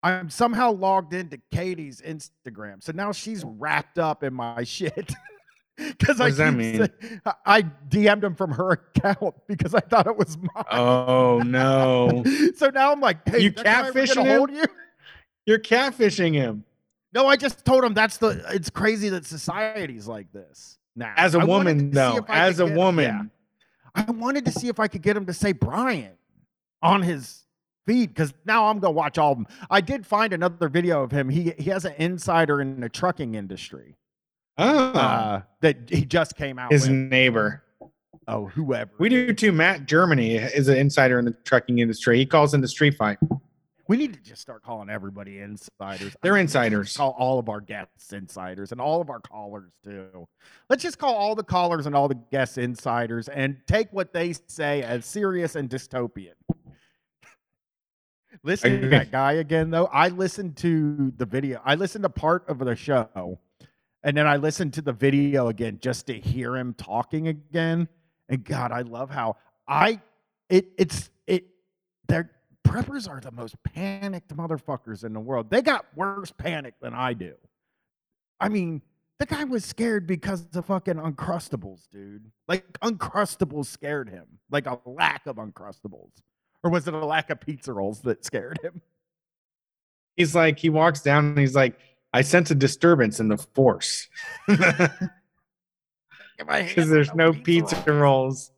[0.02, 2.82] I'm somehow logged into Katie's Instagram.
[2.82, 5.12] So now she's wrapped up in my shit.
[5.76, 6.86] Because I that mean?
[6.86, 10.64] say- I- DM'd him from her account because I thought it was mine.
[10.70, 12.22] Oh no.
[12.56, 14.54] so now I'm like, hey, You next time we're catfishing him?
[14.56, 14.64] you?
[15.46, 16.64] You're catfishing him.
[17.12, 18.44] No, I just told him that's the.
[18.50, 21.12] It's crazy that society's like this now.
[21.16, 22.24] As a I woman, though.
[22.28, 23.30] As a woman.
[23.94, 26.12] I wanted to see if I could get him to say Brian
[26.82, 27.42] on his
[27.86, 29.46] feed because now I'm gonna watch all of them.
[29.70, 31.28] I did find another video of him.
[31.28, 33.96] He he has an insider in the trucking industry
[34.56, 36.72] Oh, uh, that he just came out.
[36.72, 36.96] his with.
[36.96, 37.62] neighbor.
[38.26, 38.90] Oh, whoever.
[38.98, 39.52] We do too.
[39.52, 42.16] Matt Germany is an insider in the trucking industry.
[42.18, 43.18] He calls in the Street Fight.
[43.86, 46.16] We need to just start calling everybody insiders.
[46.22, 46.96] They're insiders.
[46.96, 50.26] Call all of our guests insiders and all of our callers too.
[50.70, 54.34] Let's just call all the callers and all the guests insiders and take what they
[54.46, 56.32] say as serious and dystopian.
[58.42, 59.86] Listen to that guy again, though.
[59.86, 61.60] I listened to the video.
[61.64, 63.38] I listened to part of the show,
[64.02, 67.88] and then I listened to the video again just to hear him talking again.
[68.28, 70.00] And God, I love how I
[70.50, 71.46] it it's it.
[72.08, 72.30] They're
[72.66, 75.50] preppers are the most panicked motherfuckers in the world.
[75.50, 77.34] They got worse panic than I do.
[78.40, 78.82] I mean,
[79.18, 82.30] the guy was scared because of fucking Uncrustables, dude.
[82.48, 86.10] Like Uncrustables scared him, like a lack of Uncrustables.
[86.62, 88.80] Or was it a lack of pizza rolls that scared him?
[90.16, 91.78] He's like, he walks down and he's like,
[92.12, 94.08] I sense a disturbance in the force.
[96.38, 98.50] Because there's no pizza rolls.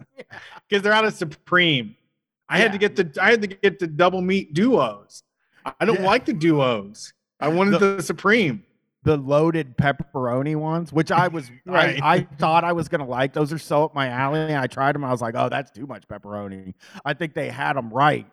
[0.68, 1.96] Because they're out of Supreme.
[2.48, 5.22] I had to get the I had to get the double meat duos.
[5.80, 6.06] I don't Yeah.
[6.06, 7.12] like the duos.
[7.40, 8.62] I wanted The- the Supreme.
[9.02, 12.02] The loaded pepperoni ones, which I was, Right.
[12.02, 13.32] I, I thought I was gonna like.
[13.32, 14.56] Those are so up my alley.
[14.56, 15.04] I tried them.
[15.04, 16.74] I was like, oh, that's too much pepperoni.
[17.04, 18.26] I think they had them right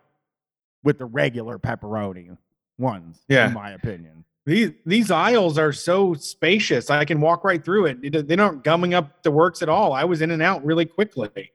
[0.84, 2.36] with the regular pepperoni
[2.80, 3.19] ones.
[3.30, 3.47] Yeah.
[3.49, 4.26] in my opinion.
[4.47, 6.89] These these aisles are so spacious.
[6.89, 8.28] I can walk right through it.
[8.28, 9.93] They aren't gumming up the works at all.
[9.93, 11.52] I was in and out really quickly.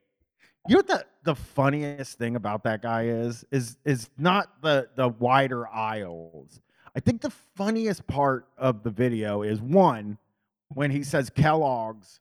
[0.69, 3.43] You know what the, the funniest thing about that guy is?
[3.51, 6.61] Is is not the the wider aisles.
[6.95, 10.19] I think the funniest part of the video is one
[10.75, 12.19] when he says Kellogg's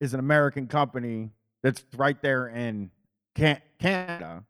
[0.00, 2.90] is an American company that's right there in
[3.34, 4.42] Can- Canada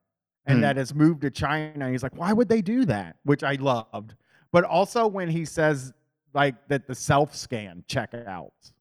[0.46, 0.62] and Hmm.
[0.62, 1.90] that has moved to China.
[1.90, 3.16] He's like, why would they do that?
[3.24, 4.14] Which I loved.
[4.52, 5.92] But also when he says
[6.32, 8.72] like that the self scan checkouts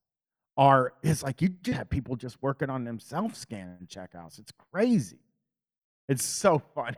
[0.60, 4.40] are it's like you just have people just working on themselves scanning checkouts.
[4.40, 5.22] It's crazy.
[6.10, 6.98] It's so funny.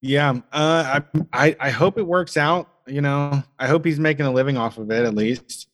[0.00, 1.02] Yeah, uh, I,
[1.32, 2.68] I I hope it works out.
[2.86, 5.68] You know, I hope he's making a living off of it at least.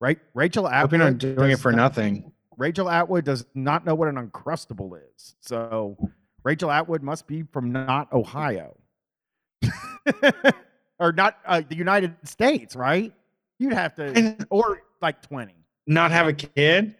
[0.00, 0.18] Right?
[0.34, 2.32] Rachel I hope you're Atwood not doing it for not- nothing.
[2.56, 5.34] Rachel Atwood does not know what an uncrustable is.
[5.40, 5.96] So
[6.44, 8.76] Rachel Atwood must be from not Ohio.
[11.00, 13.12] or not uh, the United States, right?
[13.58, 15.54] You'd have to or like 20.
[15.86, 16.96] not have a kid.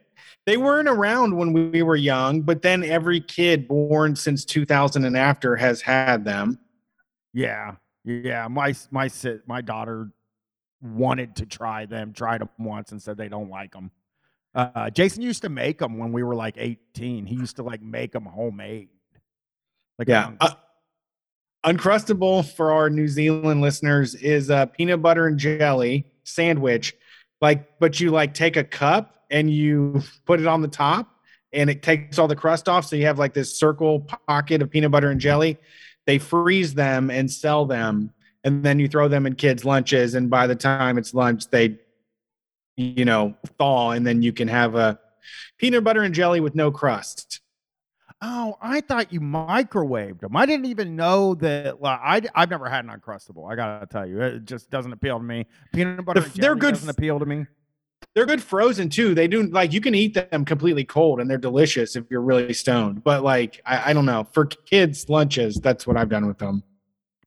[0.47, 5.17] They weren't around when we were young, but then every kid born since 2000 and
[5.17, 6.59] after has had them.
[7.33, 7.77] Yeah.
[8.05, 9.09] Yeah, my my
[9.47, 10.11] my daughter
[10.83, 13.91] wanted to try them, tried them once and said they don't like them.
[14.55, 17.25] Uh, Jason used to make them when we were like 18.
[17.25, 18.91] He used to like make them homemade.
[19.99, 20.27] Like Yeah.
[20.27, 20.51] um, Uh,
[21.65, 26.95] Uncrustable for our New Zealand listeners is a peanut butter and jelly sandwich.
[27.45, 31.15] Like, but you like take a cup and you put it on the top
[31.53, 32.87] and it takes all the crust off.
[32.87, 35.59] So you have like this circle pocket of peanut butter and jelly.
[36.07, 38.15] They freeze them and sell them.
[38.45, 40.15] And then you throw them in kids' lunches.
[40.15, 41.79] And by the time it's lunch, they,
[42.79, 43.91] you know, thaw.
[43.91, 44.99] And then you can have a
[45.59, 47.41] peanut butter and jelly with no crust.
[48.27, 50.35] Oh, I thought you microwaved them.
[50.35, 51.83] I didn't even know that.
[51.83, 53.53] Like, I, I've never had an uncrustable.
[53.53, 55.47] I gotta tell you, it just doesn't appeal to me.
[55.75, 57.45] Peanut butter, they're good Doesn't appeal to me.
[58.15, 59.15] they're good frozen too.
[59.15, 62.55] They do like you can eat them completely cold and they're delicious if you're really
[62.55, 63.05] stoned.
[63.05, 66.63] But like I, I don't know for kids lunches, that's what I've done with them.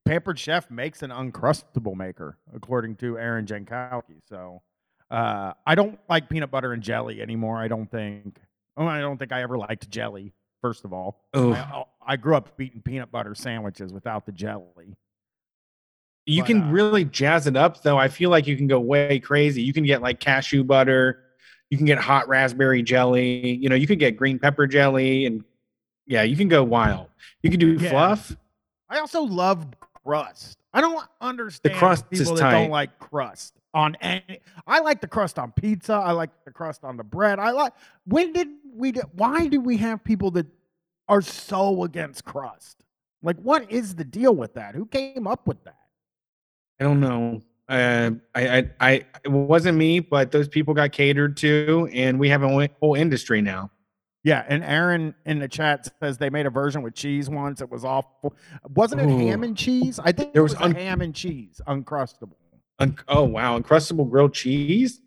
[0.03, 4.21] Pampered Chef makes an uncrustable maker, according to Aaron Jankowski.
[4.27, 4.63] So
[5.11, 7.57] uh, I don't like peanut butter and jelly anymore.
[7.57, 8.39] I don't think.
[8.77, 10.33] Oh, I don't think I ever liked jelly.
[10.67, 14.97] First of all, Oh, I, I grew up eating peanut butter sandwiches without the jelly.
[16.25, 17.97] you but, can uh, really jazz it up though.
[17.97, 19.61] I feel like you can go way crazy.
[19.61, 21.23] You can get like cashew butter,
[21.69, 23.55] you can get hot raspberry jelly.
[23.55, 25.45] You know, you could get green pepper jelly, and
[26.05, 27.07] yeah, you can go wild.
[27.43, 27.89] You can do Yeah.
[27.91, 28.35] fluff.
[28.89, 29.65] I also love
[30.03, 30.57] crust.
[30.73, 32.51] I don't understand the crust is people that tight.
[32.61, 34.41] don't like crust on any.
[34.65, 35.93] I like the crust on pizza.
[35.93, 37.39] I like the crust on the bread.
[37.39, 37.71] I like.
[38.05, 38.91] When did we?
[39.13, 40.45] Why do we have people that
[41.07, 42.83] are so against crust?
[43.23, 44.75] Like, what is the deal with that?
[44.75, 45.77] Who came up with that?
[46.79, 47.41] I don't know.
[47.67, 48.91] Uh, I, I, I,
[49.23, 53.41] it wasn't me, but those people got catered to, and we have a whole- industry
[53.41, 53.71] now.
[54.23, 57.61] Yeah, and Aaron in the chat says they made a version with cheese once.
[57.61, 58.35] It was awful.
[58.73, 59.99] Wasn't it ham and cheese?
[60.03, 62.35] I think There was was, un- ham and cheese, uncrustable.
[62.79, 64.99] Un- oh wow, uncrustable grilled cheese.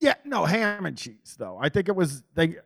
[0.00, 1.58] Yeah, no ham and cheese though.
[1.60, 2.56] I think it was they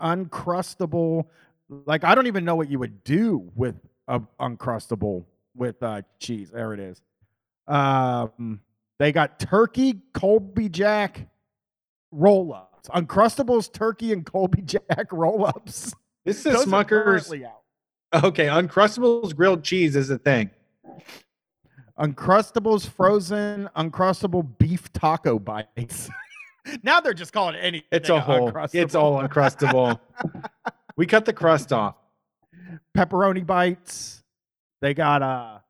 [0.00, 1.24] uncrustable.
[1.68, 3.76] Like I don't even know what you would do with
[4.08, 5.24] a uncrustable
[5.56, 6.50] with uh, cheese.
[6.50, 7.00] There it is.
[7.66, 8.60] Um,
[8.98, 11.28] they got turkey Colby Jack
[12.10, 15.94] roll ups, uncrustables turkey and Colby Jack roll ups.
[16.24, 17.32] This is Smucker's.
[18.12, 20.50] Okay, Uncrustables grilled cheese is a thing.
[21.98, 26.08] Uncrustables frozen uncrustable beef taco bites.
[26.82, 27.88] now they're just calling it anything.
[27.90, 28.52] It's a whole.
[28.72, 29.98] It's all Uncrustable.
[30.96, 31.96] we cut the crust off.
[32.96, 34.22] pepperoni bites.
[34.80, 35.62] They got a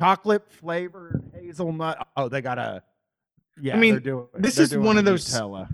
[0.00, 2.08] chocolate flavored hazelnut.
[2.16, 2.82] Oh, they got a.
[3.60, 5.68] Yeah, I mean, they're doing, this is one of those- Nutella.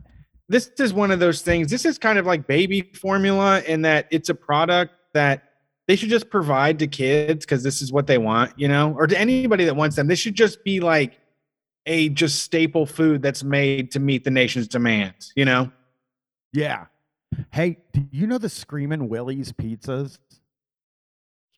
[0.49, 1.71] This is one of those things.
[1.71, 5.45] This is kind of like baby formula in that it's a product that
[5.87, 9.07] they should just provide to kids because this is what they want, you know, or
[9.07, 10.09] to anybody that wants them.
[10.09, 11.21] This should just be like
[11.87, 15.71] a just staple food that's made to meet the nation's demands, you know?
[16.53, 16.87] Yeah.
[17.53, 20.19] Hey, do you know the Screaming Willie's pizzas?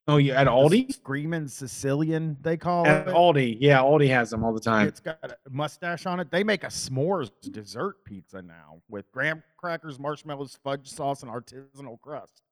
[0.08, 0.92] Oh, yeah, at Aldi?
[0.92, 3.14] Screaming Sicilian, they call At it.
[3.14, 3.58] Aldi.
[3.60, 4.88] Yeah, Aldi has them all the time.
[4.88, 6.30] It's got a mustache on it.
[6.30, 12.00] They make a s'mores dessert pizza now with graham crackers, marshmallows, fudge sauce, and artisanal
[12.00, 12.42] crust.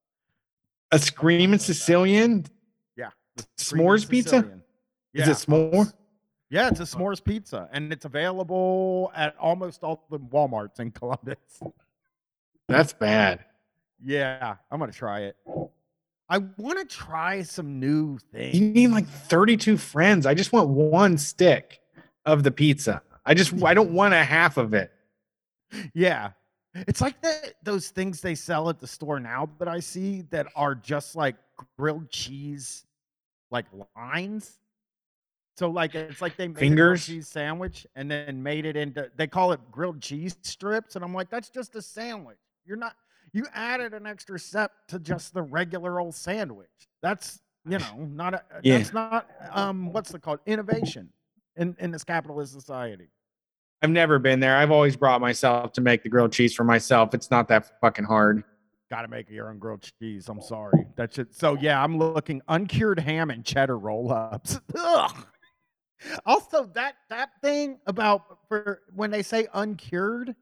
[0.93, 2.47] A screaming Sicilian?
[2.97, 3.11] Yeah.
[3.57, 4.37] S'mores pizza?
[4.37, 4.63] Sicilian.
[5.13, 5.93] Is it s'more?
[6.51, 11.37] Yeah, it's a s'mores pizza, and it's available at almost all the WalMarts in Columbus.
[12.71, 13.45] That's bad.
[14.03, 15.37] Yeah, I'm gonna try it.
[16.29, 18.57] I want to try some new things.
[18.59, 20.27] You need like 32 friends.
[20.27, 21.81] I just want one stick
[22.25, 23.03] of the pizza.
[23.27, 24.93] I just I don't want a half of it.
[25.93, 26.31] Yeah.
[26.73, 30.47] It's like the, those things they sell at the store now that I see that
[30.55, 31.35] are just like
[31.77, 32.87] grilled cheese,
[33.51, 34.61] like lines.
[35.57, 37.07] So like it's like they made a Fingers?
[37.07, 41.13] cheese sandwich and then made it into they call it grilled cheese strips, and I'm
[41.13, 42.39] like, that's just a sandwich.
[42.67, 42.95] You're not
[43.33, 46.69] you added an extra step to just the regular old sandwich.
[47.03, 48.79] That's you know not a Yeah.
[48.79, 51.11] that's not um what's it called innovation
[51.57, 53.09] in in this capitalist society.
[53.83, 54.57] I've never been there.
[54.57, 57.15] I've always brought myself to make the grilled cheese for myself.
[57.15, 58.45] It's not that fucking hard.
[58.91, 60.29] Got to make your own grilled cheese.
[60.29, 60.87] I'm sorry.
[60.97, 61.35] That should.
[61.35, 64.61] So yeah, I'm looking uncured ham and cheddar roll ups.
[64.79, 65.27] Ugh.
[66.27, 70.35] Also, that that thing about for when they say uncured,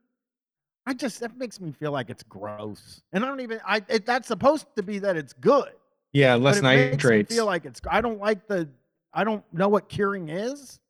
[0.89, 3.03] I just that makes me feel like it's gross.
[3.13, 3.61] And I don't even.
[3.67, 5.69] I it, that's supposed to be that it's good.
[6.15, 7.35] Yeah, less it makes me nitrates.
[7.35, 7.83] feel like it's.
[7.91, 8.71] I don't like the.
[9.13, 10.81] I don't know what curing is,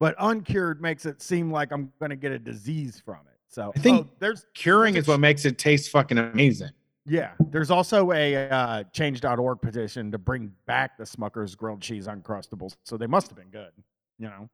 [0.00, 3.38] but uncured makes it seem like I'm going to get a disease from it.
[3.48, 6.70] So I think oh, there's Curing there's is what makes it taste fucking amazing.
[7.04, 12.76] yeah, there's also a uh, change.org petition to bring back the Smucker's grilled cheese uncrustables.
[12.84, 13.72] So they must have been good.
[14.18, 14.48] You know,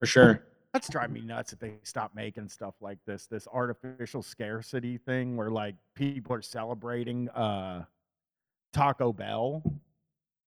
[0.00, 0.44] For sure.
[0.72, 3.26] That's driving me nuts if they stop making stuff like this.
[3.26, 7.84] This artificial scarcity thing where like people are celebrating uh,
[8.72, 9.62] Taco Bell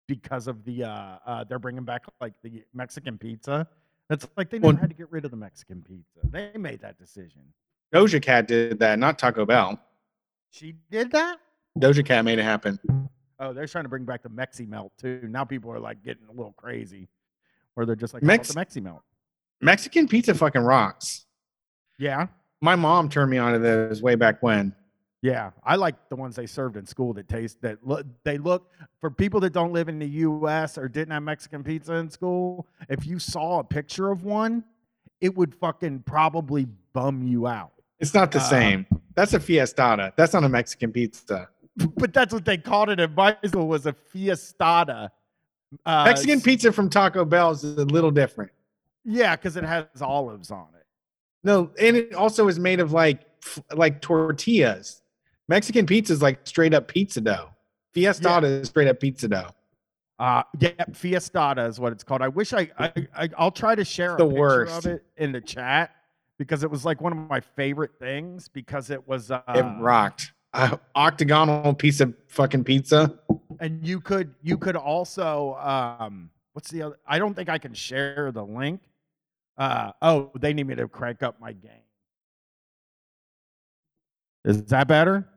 [0.08, 3.68] because of the uh, uh, they're bringing back like the Mexican pizza.
[4.10, 6.20] That's like they never Well- had to get rid of the Mexican pizza.
[6.30, 7.42] They made that decision.
[7.94, 9.80] Doja Cat did that, not Taco Bell.
[10.52, 11.40] She did that.
[11.80, 12.80] Doja Cat made it happen.
[13.40, 15.22] Oh, they're trying to bring back the Mexi Melt too.
[15.30, 17.08] Now people are like getting a little crazy,
[17.74, 19.02] where they're just like Mex- the Mexi Melt.
[19.62, 21.26] Mexican pizza fucking rocks.
[22.00, 22.28] Yeah,
[22.62, 24.74] My mom turned me on to those way back when.
[25.22, 25.52] yeah.
[25.64, 28.06] I like the ones they served in school that taste that look.
[28.24, 30.78] They look for people that don't live in the U.S.
[30.80, 32.68] or didn't have Mexican pizza in school.
[32.90, 34.64] If you saw a picture of one,
[35.20, 37.72] it would fucking probably bum you out.
[38.00, 38.88] It's not the Uh, same.
[39.14, 40.14] That's a fiestada.
[40.16, 41.50] That's not a Mexican pizza.
[41.98, 45.10] But that's what they called it in my school was a fiestada.
[45.86, 48.52] Uh, Mexican pizza from Taco Bell is a little different.
[49.06, 50.86] Yeah, because it has olives on it.
[51.44, 53.22] No, and it also is made of like
[53.74, 55.02] like tortillas.
[55.48, 57.50] Mexican pizza is like straight up pizza dough.
[57.96, 59.50] Fiestada is straight up pizza dough.
[60.20, 62.22] Uh, yeah, Fiestada is what it's called.
[62.22, 64.86] I wish I, I, I I'll try to share the a worst.
[64.86, 65.96] of it in the chat
[66.38, 70.34] because it was like one of my favorite things because it was uh, it rocked.
[70.54, 73.18] A octagonal piece of fucking pizza.
[73.60, 77.74] and you could you could also um what's the other I don't think I can
[77.74, 78.82] share the link.
[79.62, 81.70] Uh oh, they need me to crank up my game.
[84.44, 85.30] Is that better?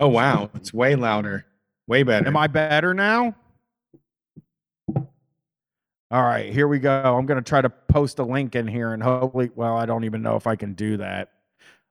[0.00, 1.46] Oh wow, it's way louder,
[1.86, 2.26] way better.
[2.26, 3.36] Am I better now?
[4.96, 5.04] All
[6.10, 7.16] right, here we go.
[7.16, 10.02] I'm going to try to post a link in here and hopefully, well, I don't
[10.02, 11.30] even know if I can do that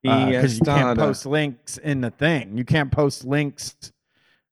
[0.04, 2.58] because you can't post links in the thing.
[2.58, 3.94] You can't post links.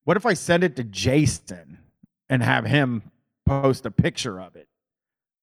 [0.05, 1.79] What if I send it to Jason
[2.29, 3.11] and have him
[3.45, 4.69] post a picture of it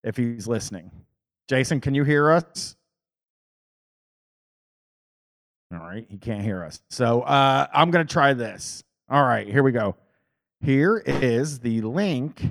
[0.03, 0.91] if he's listening?
[1.49, 2.77] Jason, can you hear us?
[5.73, 6.81] All right, he can't hear us.
[6.89, 8.83] So uh, I'm going to try this.
[9.11, 9.97] All right, here we go.
[10.61, 12.43] Here is the link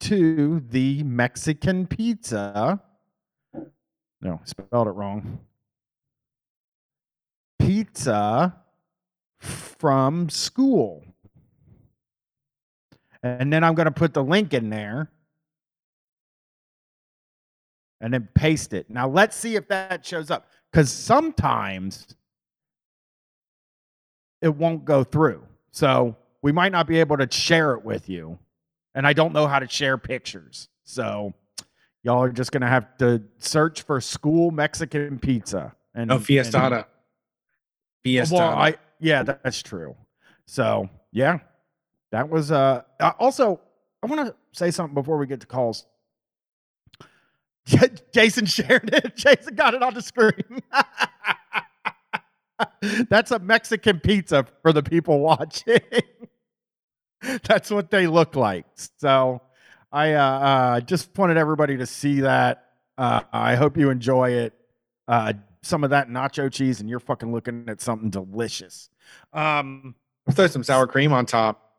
[0.00, 2.80] to the Mexican pizza.
[4.20, 5.40] No, spelled it wrong.
[7.60, 8.56] Pizza
[9.38, 11.04] from school.
[13.22, 15.10] And then I'm going to put the link in there
[18.02, 18.90] and then paste it.
[18.90, 22.14] Now let's see if that shows up because sometimes
[24.42, 25.46] it won't go through.
[25.70, 28.38] So we might not be able to share it with you.
[28.94, 30.68] And I don't know how to share pictures.
[30.84, 31.32] So
[32.02, 35.74] y'all are just going to have to search for school Mexican pizza.
[35.94, 36.86] And, Oh, and- Fiestada.
[38.04, 38.32] Fiestada.
[38.32, 39.94] well, I yeah, that's true.
[40.46, 41.38] So yeah,
[42.10, 42.82] that was uh.
[42.98, 43.60] uh, Also,
[44.02, 45.86] I want to say something before we get to calls.
[48.12, 49.16] Jason shared it.
[49.16, 50.62] Jason got it on the screen.
[53.08, 55.80] That's a Mexican pizza for the people watching.
[57.44, 58.66] That's what they look like.
[58.98, 59.40] So
[59.92, 62.66] I uh, uh, just wanted everybody to see that.
[62.98, 64.54] Uh, I hope you enjoy it.
[65.06, 68.90] Uh, some of that nacho cheese, and you're fucking looking at something delicious.
[69.32, 69.94] Um,
[70.30, 71.72] throw some sour cream on top.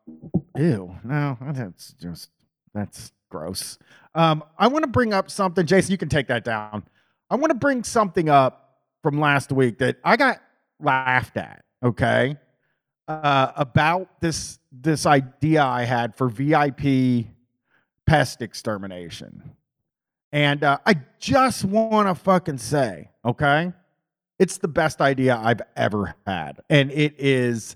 [0.57, 2.29] ew, no, that's just
[2.73, 3.79] that's gross.
[4.13, 5.91] Um, I want to bring up something, Jason.
[5.91, 6.83] You can take that down.
[7.31, 10.39] I want to bring something up from last week that I got
[10.79, 11.65] laughed at.
[11.83, 12.37] Okay,
[13.07, 17.25] uh, about this this idea I had for VIP
[18.05, 19.55] pest extermination.
[20.31, 23.73] And uh, I just want to fucking say, okay,
[24.39, 26.59] it's the best idea I've ever had.
[26.69, 27.75] And it is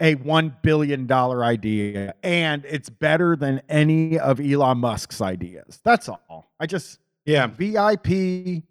[0.00, 2.14] a $1 billion idea.
[2.22, 5.80] And it's better than any of Elon Musk's ideas.
[5.84, 6.52] That's all.
[6.60, 7.46] I just, Yeah.
[7.48, 8.62] VIP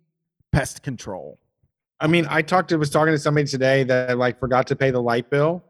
[0.52, 1.38] pest control.
[2.00, 4.92] I mean, I talked to was talking to somebody today that like forgot to pay
[4.92, 5.64] the light bill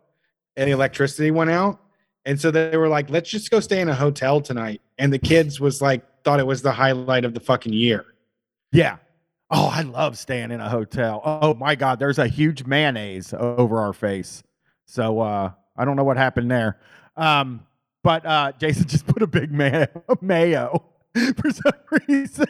[0.55, 1.79] and the electricity went out.
[2.25, 4.81] And so they were like, let's just go stay in a hotel tonight.
[4.97, 8.05] And the kids was like, thought it was the highlight of the fucking year.
[8.73, 8.97] Yeah.
[9.49, 11.21] Oh, I love staying in a hotel.
[11.23, 14.43] Oh my God, there's a huge mayonnaise over our face.
[14.87, 16.79] So uh I don't know what happened there.
[17.15, 17.65] Um,
[18.03, 19.87] but uh Jason just put a big mayo
[20.21, 20.83] mayo
[21.37, 21.73] for some
[22.07, 22.47] reason.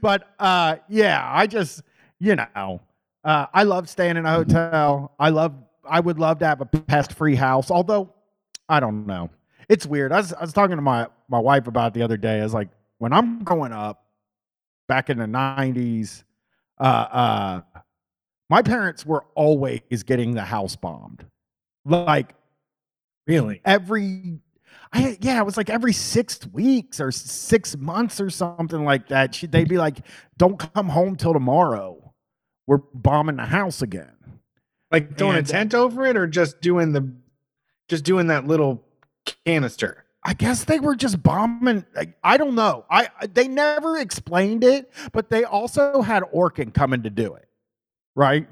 [0.00, 1.82] but uh yeah, I just
[2.18, 2.80] you know,
[3.24, 5.14] uh I love staying in a hotel.
[5.18, 5.54] I love
[5.84, 8.12] I would love to have a pest free house, although
[8.68, 9.30] I don't know.
[9.68, 10.12] It's weird.
[10.12, 12.40] I was, I was talking to my, my wife about the other day.
[12.40, 12.68] I was like,
[12.98, 14.04] when I'm growing up
[14.88, 16.24] back in the 90s,
[16.78, 17.60] uh, uh,
[18.52, 21.24] my parents were always getting the house bombed.
[21.86, 22.34] Like
[23.26, 23.62] Really?
[23.64, 24.40] every,
[24.92, 29.34] I, yeah, it was like every six weeks or six months or something like that.
[29.34, 29.98] She, they'd be like,
[30.36, 32.12] don't come home till tomorrow.
[32.66, 34.12] We're bombing the house again.
[34.90, 37.10] Like throwing a tent over it or just doing the
[37.88, 38.84] just doing that little
[39.46, 40.04] canister?
[40.22, 41.86] I guess they were just bombing.
[41.96, 42.84] like, I don't know.
[42.90, 47.48] I I- they never explained it, but they also had Orkin coming to do it,
[48.14, 48.46] right?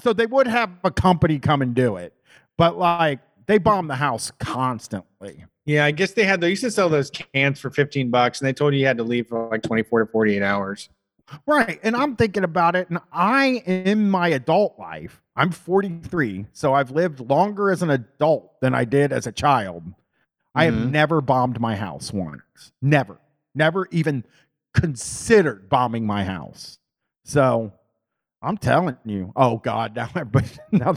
[0.00, 2.12] So they would have a company come and do it,
[2.58, 5.44] but like they bomb the house constantly.
[5.64, 8.46] Yeah, I guess they had they used to sell those cans for 15 bucks and
[8.46, 10.88] they told you you had to leave for like 24 to 48 hours.
[11.44, 11.80] Right.
[11.82, 12.88] And I'm thinking about it.
[12.88, 16.46] And I, in my adult life, I'm 43.
[16.52, 19.82] So I've lived longer as an adult than I did as a child.
[20.54, 20.90] I have Mhm.
[20.92, 22.72] never bombed my house once.
[22.80, 23.18] Never.
[23.56, 24.24] Never even
[24.72, 26.78] considered bombing my house.
[27.24, 27.72] So
[28.46, 29.32] I'm telling you.
[29.34, 29.96] Oh, God.
[29.96, 30.96] Now, everybody, now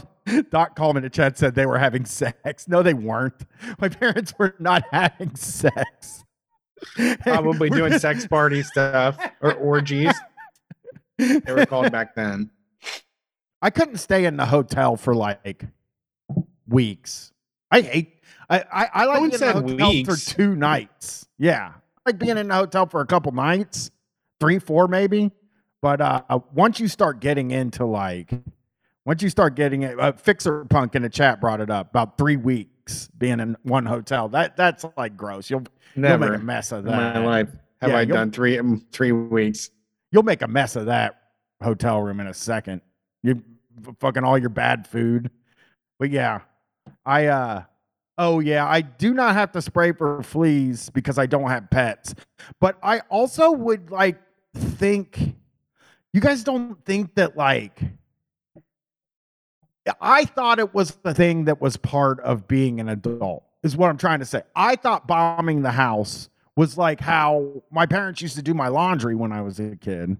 [0.50, 2.68] Doc called in the chat said they were having sex.
[2.68, 3.34] No, they weren't.
[3.80, 6.24] My parents were not having sex.
[7.22, 10.14] Probably doing just- sex party stuff or orgies.
[11.18, 12.50] They were called back then.
[13.60, 15.66] I couldn't stay in the hotel for like
[16.66, 17.32] weeks.
[17.70, 18.14] I hate.
[18.48, 20.08] I I, I like being in the hotel weeks.
[20.08, 21.26] for two nights.
[21.36, 21.72] Yeah,
[22.06, 23.90] I like being in the hotel for a couple nights,
[24.40, 25.30] three, four, maybe.
[25.82, 26.22] But uh,
[26.52, 28.32] once you start getting into like,
[29.04, 32.18] once you start getting it, uh, Fixer Punk in the chat brought it up about
[32.18, 34.28] three weeks being in one hotel.
[34.28, 35.48] That that's like gross.
[35.48, 35.64] You'll
[35.94, 37.24] you'll Never make a mess of my that.
[37.24, 37.48] life
[37.80, 39.70] have Yeah, I done three um, three weeks.
[40.12, 41.20] You'll make a mess of that
[41.62, 42.82] hotel room in a second.
[43.22, 43.42] You
[44.00, 45.30] fucking all your bad food.
[45.98, 46.40] But yeah,
[47.06, 47.62] I uh
[48.18, 52.14] oh yeah, I do not have to spray for fleas because I don't have pets.
[52.60, 54.20] But I also would like
[54.54, 55.36] think
[56.12, 57.80] you guys don't think that like
[60.00, 63.44] I thought it was the thing that was part of being an adult.
[63.62, 64.42] Is what I'm trying to say.
[64.56, 69.14] I thought bombing the house was like how my parents used to do my laundry
[69.14, 70.16] when I was a kid.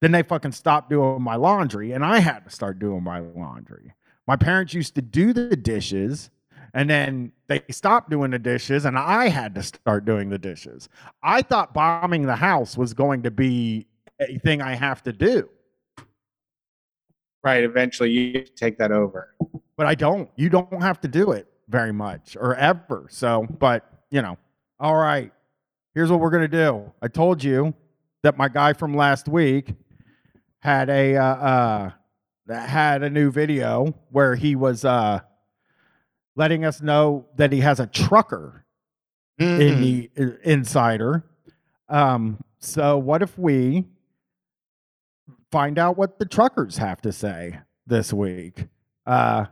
[0.00, 3.92] Then they fucking stopped doing my laundry and I had to start doing my laundry.
[4.26, 6.30] My parents used to do the dishes
[6.72, 10.88] and then they stopped doing the dishes and I had to start doing the dishes.
[11.22, 13.86] I thought bombing the house was going to be
[14.20, 15.48] a thing I have to do,
[17.44, 17.62] Right.
[17.62, 19.34] Eventually you take that over.
[19.76, 20.28] but I don't.
[20.36, 21.46] You don't have to do it.
[21.68, 23.06] very much or ever.
[23.10, 24.38] So, but you know,
[24.80, 25.30] all right.
[25.94, 26.90] Here's what we're gonna do.
[27.02, 27.74] I told you
[28.22, 29.74] that my guy from last week
[30.60, 31.90] had a uh, uh
[32.66, 35.20] had a new video where he was uh
[36.36, 38.64] letting us know that he has a trucker
[39.38, 39.60] Mhm.
[39.60, 41.22] in the i- insider.
[41.88, 43.84] Um, so what if we
[45.50, 48.66] find out what the truckers have to say this week?
[49.06, 49.46] Uh,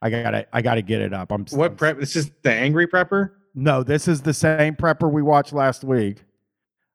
[0.00, 1.32] I gotta, I gotta get it up.
[1.32, 1.98] I'm what prep?
[1.98, 3.32] This is the angry prepper.
[3.54, 6.22] No, this is the same prepper we watched last week.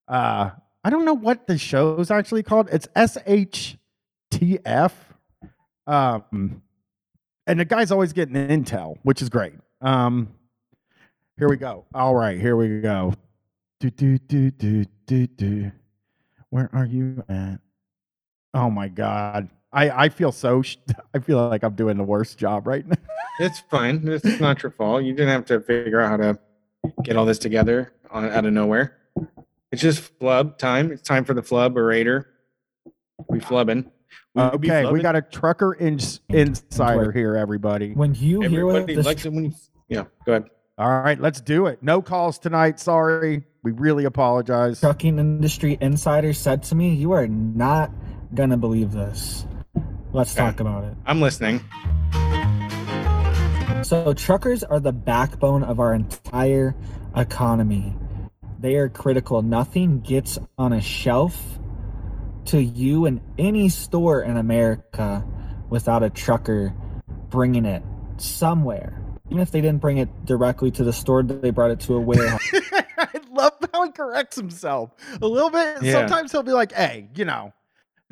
[0.07, 0.51] Uh,
[0.83, 2.69] I don't know what the show's actually called.
[2.71, 3.77] It's SHTF.
[5.85, 6.61] Um,
[7.47, 9.53] and the guy's always getting intel, which is great.
[9.81, 10.33] Um,
[11.37, 11.85] here we go.
[11.93, 13.13] All right, here we go.
[13.79, 15.71] Do do do do do do.
[16.49, 17.59] Where are you at?
[18.53, 19.49] Oh my god.
[19.71, 20.77] I I feel so sh-
[21.13, 22.95] I feel like I'm doing the worst job right now.
[23.39, 24.07] It's fine.
[24.07, 25.03] It's not your fault.
[25.03, 26.39] You didn't have to figure out how to
[27.03, 28.97] get all this together on, out of nowhere.
[29.71, 30.91] It's just flub time.
[30.91, 32.29] It's time for the flub orator.
[33.27, 33.89] We flubbing.
[34.35, 37.93] We be Okay, we got a trucker ins- insider here, everybody.
[37.93, 39.53] When you hear Everybody this likes it when you.
[39.87, 40.49] Yeah, go ahead.
[40.77, 41.81] All right, let's do it.
[41.81, 42.79] No calls tonight.
[42.79, 43.43] Sorry.
[43.63, 44.79] We really apologize.
[44.81, 47.91] trucking industry insider said to me, you are not
[48.35, 49.45] gonna believe this.
[50.11, 50.45] Let's Okay.
[50.45, 50.95] talk about it.
[51.05, 51.61] I'm listening.
[53.83, 56.73] So, truckers are the backbone of our entire
[57.15, 57.95] economy.
[58.59, 59.41] They are critical.
[59.41, 61.59] Nothing gets on a shelf
[62.45, 65.25] to you in any store in America
[65.69, 66.73] without a trucker
[67.29, 67.83] bringing it
[68.17, 68.99] somewhere.
[69.29, 71.99] Even if they didn't bring it directly to the store, they brought it to a
[71.99, 72.41] warehouse.
[72.97, 75.83] I love how he corrects himself a little bit.
[75.83, 75.91] Yeah.
[75.93, 77.51] Sometimes he'll be like, hey, you know,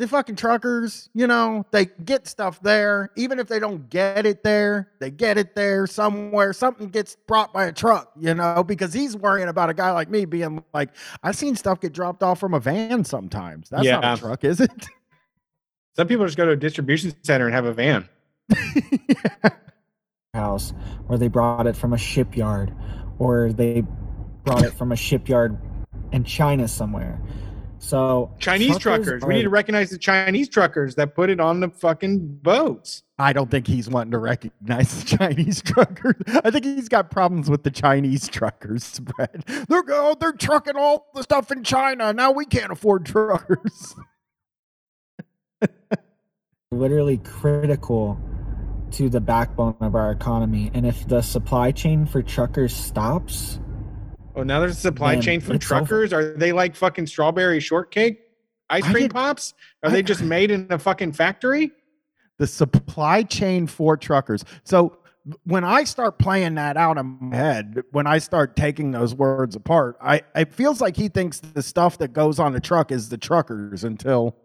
[0.01, 3.11] the fucking truckers, you know, they get stuff there.
[3.15, 6.53] Even if they don't get it there, they get it there somewhere.
[6.53, 10.09] Something gets brought by a truck, you know, because he's worrying about a guy like
[10.09, 10.89] me being like,
[11.21, 13.69] I've seen stuff get dropped off from a van sometimes.
[13.69, 14.71] That's not a truck, is it?
[15.95, 18.09] Some people just go to a distribution center and have a van.
[20.33, 20.73] house
[21.09, 22.73] or they brought it from a shipyard
[23.19, 23.83] or they
[24.45, 25.59] brought it from a shipyard
[26.11, 27.21] in China somewhere.
[27.83, 29.23] So Chinese truckers.
[29.25, 33.01] We are- need to recognize the Chinese truckers that put it on the fucking boats.
[33.17, 36.15] I don't think he's wanting to recognize the Chinese truckers.
[36.43, 39.43] I think he's got problems with the Chinese truckers, Brad.
[39.67, 42.13] They're go, oh, they're trucking all the stuff in China.
[42.13, 43.95] Now we can't afford truckers.
[46.71, 48.19] literally critical
[48.91, 50.69] to the backbone of our economy.
[50.75, 53.59] And if the supply chain for truckers stops,
[54.35, 56.13] Oh, now there's a supply Man, chain for truckers.
[56.13, 58.19] Are they like fucking strawberry shortcake
[58.69, 59.53] ice cream did- pops?
[59.83, 61.71] Are I- they just made in a fucking factory?
[62.37, 64.43] The supply chain for truckers.
[64.63, 64.97] So
[65.43, 69.55] when I start playing that out in my head, when I start taking those words
[69.55, 73.09] apart, I it feels like he thinks the stuff that goes on the truck is
[73.09, 74.35] the truckers until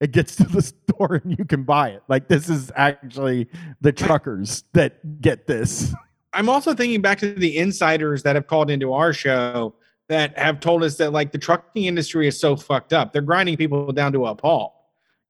[0.00, 2.02] it gets to the store and you can buy it.
[2.08, 3.48] Like this is actually
[3.80, 5.92] the truckers that get this.
[6.32, 9.74] I'm also thinking back to the insiders that have called into our show
[10.08, 13.12] that have told us that like the trucking industry is so fucked up.
[13.12, 14.74] They're grinding people down to a pulp.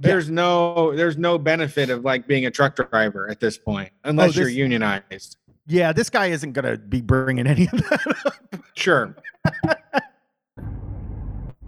[0.01, 0.09] Yeah.
[0.09, 4.11] There's no there's no benefit of like being a truck driver at this point oh,
[4.11, 5.37] unless you're unionized.
[5.67, 8.63] Yeah, this guy isn't going to be bringing any of that up.
[8.75, 9.15] Sure.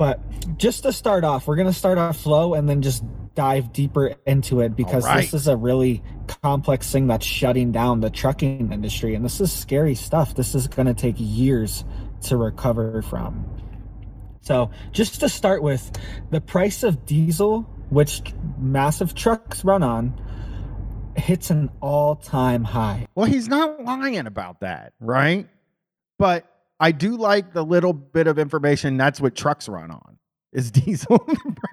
[0.01, 0.19] but
[0.57, 4.15] just to start off, we're going to start off slow and then just dive deeper
[4.25, 5.21] into it because right.
[5.21, 9.15] this is a really complex thing that's shutting down the trucking industry.
[9.15, 10.35] And this is scary stuff.
[10.35, 11.85] This is going to take years
[12.23, 13.45] to recover from.
[14.41, 15.93] So, just to start with,
[16.31, 18.23] the price of diesel, which
[18.59, 20.19] massive trucks run on,
[21.15, 23.07] hits an all time high.
[23.15, 25.47] Well, he's not lying about that, right?
[26.17, 26.50] But
[26.81, 30.17] I do like the little bit of information that's what trucks run on
[30.53, 31.25] is diesel,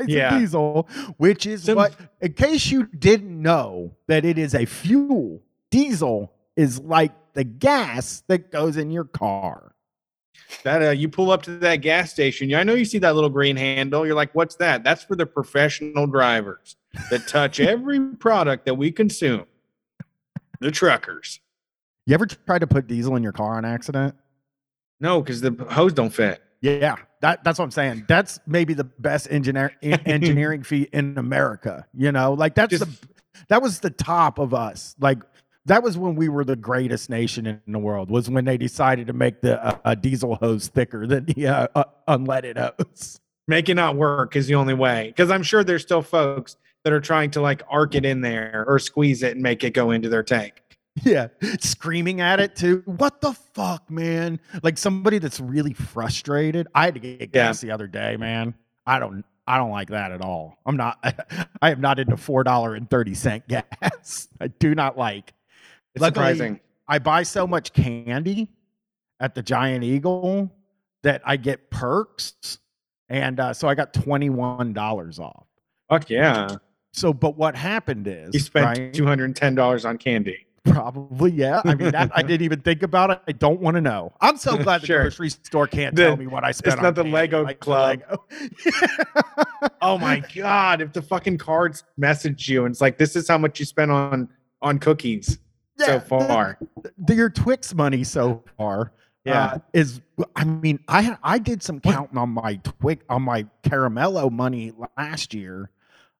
[0.05, 0.35] Yeah.
[0.35, 0.87] of diesel,
[1.17, 5.41] which is Some- what, in case you didn't know that it is a fuel,
[5.71, 9.73] diesel is like the gas that goes in your car.
[10.63, 12.53] That uh, you pull up to that gas station.
[12.53, 14.05] I know you see that little green handle.
[14.05, 14.83] You're like, what's that?
[14.83, 16.75] That's for the professional drivers
[17.09, 19.45] that touch every product that we consume.
[20.59, 21.39] The truckers.
[22.05, 24.15] You ever tried to put diesel in your car on accident?
[24.99, 26.41] No, because the hose don't fit.
[26.61, 28.05] Yeah, that that's what I'm saying.
[28.07, 31.85] That's maybe the best engineer engineering feat in America.
[31.93, 33.07] You know, like that's Just- the
[33.49, 34.95] that was the top of us.
[34.99, 35.19] Like
[35.65, 38.09] that was when we were the greatest nation in the world.
[38.09, 41.83] Was when they decided to make the uh, diesel hose thicker than the uh, uh,
[42.07, 43.19] unleaded hose.
[43.47, 45.07] Make it not work is the only way.
[45.07, 48.65] Because I'm sure there's still folks that are trying to like arc it in there
[48.67, 50.63] or squeeze it and make it go into their tank.
[51.03, 51.27] Yeah,
[51.59, 52.81] screaming at it too.
[52.85, 54.39] What the fuck, man?
[54.63, 56.67] Like somebody that's really frustrated.
[56.73, 58.53] I had to get gas the other day, man.
[58.85, 60.57] I don't I don't like that at all.
[60.65, 60.97] I'm not
[61.61, 64.27] I am not into four dollar and thirty cent gas.
[64.41, 65.33] I do not like.
[65.95, 66.59] It's Luckily, surprising.
[66.87, 68.49] I buy so much candy
[69.19, 70.51] at the Giant Eagle
[71.03, 72.59] that I get perks,
[73.09, 75.45] and uh, so I got twenty one dollars off.
[75.89, 76.57] Fuck yeah.
[76.93, 78.93] So, but what happened is You spent right?
[78.93, 80.46] two hundred and ten dollars on candy.
[80.71, 81.61] Probably, yeah.
[81.65, 83.21] I mean, that I didn't even think about it.
[83.27, 84.13] I don't want to know.
[84.21, 85.01] I'm so glad the Sure.
[85.01, 86.77] grocery store can't The- tell me what I spent.
[86.81, 88.01] not on the Lego like the Club.
[88.01, 88.25] Lego.
[89.81, 90.81] Oh my god!
[90.81, 93.89] If the fucking cards message you and it's like, this is how much you spent
[93.91, 94.29] on
[94.61, 95.39] on cookies
[95.79, 96.59] Yeah, so the- far.
[96.97, 98.91] the, your Twix money so far,
[99.25, 99.45] Yeah.
[99.45, 100.01] uh, is.
[100.35, 105.33] I mean, I I did some counting on my Twix on my Caramello money last
[105.33, 105.69] year,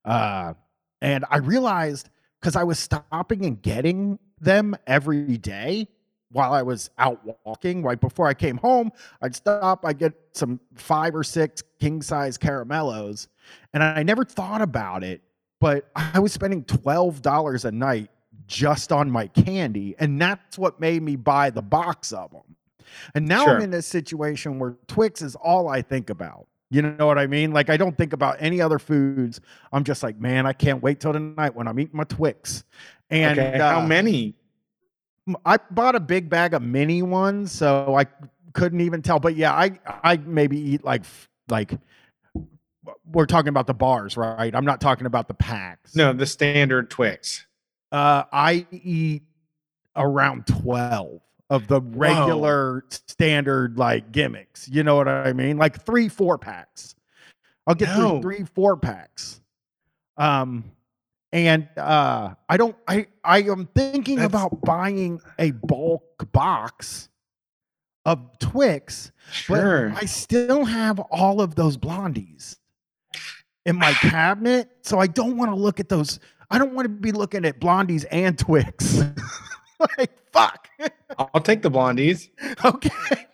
[0.05, 0.53] uh,
[1.01, 5.87] and I realized because I was stopping and getting them every day
[6.31, 7.83] while I was out walking.
[7.83, 9.85] Right before I came home, I'd stop.
[9.85, 13.27] I'd get some five or six king size caramellos,
[13.73, 15.21] and I never thought about it.
[15.59, 18.09] But I was spending twelve dollars a night
[18.45, 22.55] just on my candy, and that's what made me buy the box of them.
[23.15, 23.55] And now Sure.
[23.55, 26.47] I'm in this situation where Twix is all I think about.
[26.69, 27.51] You know what I mean?
[27.51, 29.39] Like I don't think about any other foods.
[29.71, 32.63] I'm just like, man, I can't wait till tonight when I'm eating my Twix.
[33.09, 34.35] And okay, how uh, many?
[35.45, 38.05] I bought a big bag of mini ones, so I
[38.53, 39.19] couldn't even tell.
[39.19, 41.03] But yeah, I I maybe eat like
[41.49, 41.71] like
[43.05, 44.53] we're talking about the bars, right?
[44.53, 45.95] I'm not talking about the packs.
[45.95, 47.45] No, the standard Twix.
[47.91, 49.23] Uh, I eat
[49.95, 54.67] around 12 of the regular standard like gimmicks.
[54.67, 55.57] You know what I mean?
[55.57, 56.95] Like three, four packs.
[57.65, 58.09] I'll get No.
[58.09, 59.41] through three, four packs.
[60.17, 60.65] Um,
[61.33, 62.75] and uh, I don't.
[62.87, 67.09] I I am thinking That's- about buying a bulk box
[68.05, 69.89] of Twix, Sure.
[69.89, 72.55] but I still have all of those blondies
[73.65, 76.19] in my cabinet, so I don't want to look at those.
[76.49, 79.01] I don't want to be looking at blondies and Twix.
[79.97, 80.69] like fuck.
[81.17, 82.29] I'll take the blondies.
[82.65, 83.25] okay.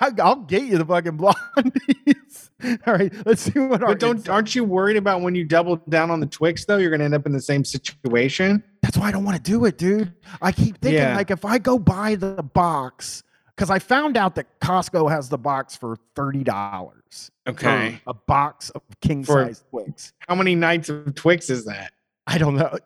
[0.00, 2.16] I'll get you the fucking blondies.
[2.86, 6.10] All right, let's see what But don't aren't you worried about when you double down
[6.10, 8.62] on the Twix though, you're gonna end up in the same situation?
[8.82, 10.12] That's why I don't want to do it, dude.
[10.40, 11.16] I keep thinking Yeah.
[11.16, 13.22] like if I go buy the box,
[13.54, 17.30] because I found out that Costco has the box for thirty dollars.
[17.46, 18.00] Okay.
[18.06, 20.12] Uh, a box of king size Twix.
[20.28, 21.92] How many nights of Twix is that?
[22.26, 22.78] I don't know.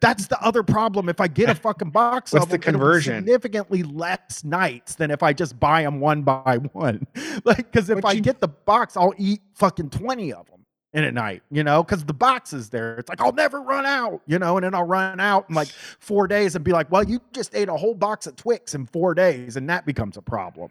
[0.00, 1.08] That's the other problem.
[1.08, 3.16] If I get a fucking box, What's of the conversion?
[3.24, 7.06] Significantly less nights than if I just buy them one by one.
[7.44, 10.64] like, because if But I you- get the box, I'll eat fucking twenty of them
[10.92, 11.42] in a night.
[11.50, 12.96] You know, because the box is there.
[12.96, 14.20] It's like I'll never run out.
[14.28, 15.68] You know, and then I'll run out in like
[15.98, 18.86] four days and be like, "Well, you just ate a whole box of Twix in
[18.86, 20.70] four days," and that becomes a problem.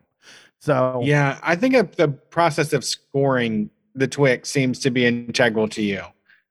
[0.62, 5.82] So Yeah, I think the process of scoring the Twix seems to be integral to
[5.82, 6.02] you.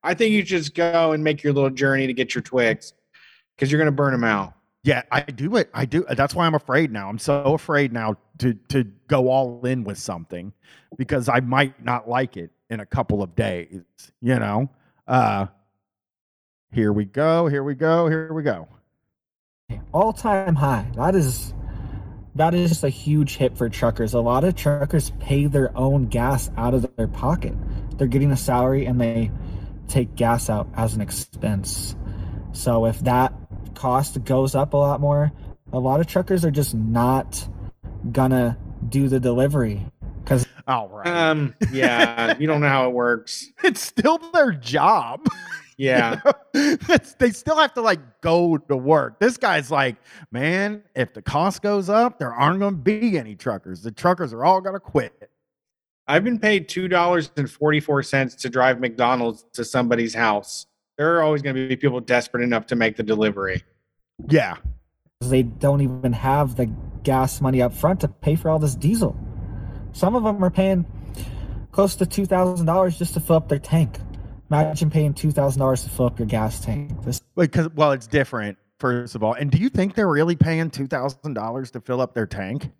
[0.03, 2.92] I think you just go and make your little journey to get your Twix
[3.57, 4.55] because you're gonna burn them out.
[4.84, 5.70] Yeah, I do it.
[5.72, 6.05] I do.
[6.11, 7.09] That's why I'm afraid now.
[7.09, 10.53] I'm so afraid now to to go all in with something
[10.96, 13.82] because I might not like it in a couple of days.
[14.20, 14.68] You know.
[15.07, 15.46] Uh
[16.72, 17.46] here we go.
[17.46, 18.09] Here we go.
[18.09, 18.66] Here we go.
[19.92, 20.90] all time high.
[20.96, 21.55] That is
[22.34, 24.14] that is just a huge hit for truckers.
[24.14, 27.55] A lot of truckers pay their own gas out of their pocket.
[27.98, 29.30] They're getting a salary and they
[29.89, 31.97] take gas out as an expense.
[32.53, 33.33] So if that
[33.74, 35.33] cost goes up a lot more,
[35.72, 37.49] a lot of truckers are just not
[38.11, 38.59] gonna
[38.89, 39.87] do the delivery
[40.22, 41.07] because All right.
[41.07, 43.49] Um, yeah, you don't know how it works.
[43.64, 45.26] it's still their job.
[45.78, 46.20] Yeah,
[46.55, 49.18] It's- they still have to like go to work.
[49.18, 49.97] This guy's like,
[50.30, 53.83] man, if the cost goes up, there aren't going to be any truckers.
[53.83, 55.28] The truckers are all going to quit.
[56.07, 60.66] I've been paid two dollars and forty four cents to drive McDonald's to somebody's house.
[60.98, 63.62] There are always going to be people desperate enough to make the delivery.
[64.28, 64.57] Yeah.
[65.20, 66.66] they don't even have the
[67.03, 69.16] gas money up front to pay for all this diesel.
[69.92, 70.86] Some of them are paying
[71.70, 73.98] close to two thousand dollars just to fill up their tank.
[74.50, 76.90] Imagine paying two thousand dollars to fill up your gas tank.
[77.05, 78.59] This Because well, it's different.
[78.78, 82.00] First of all, and do you think they're really paying two thousand dollars to fill
[82.00, 82.70] up their tank?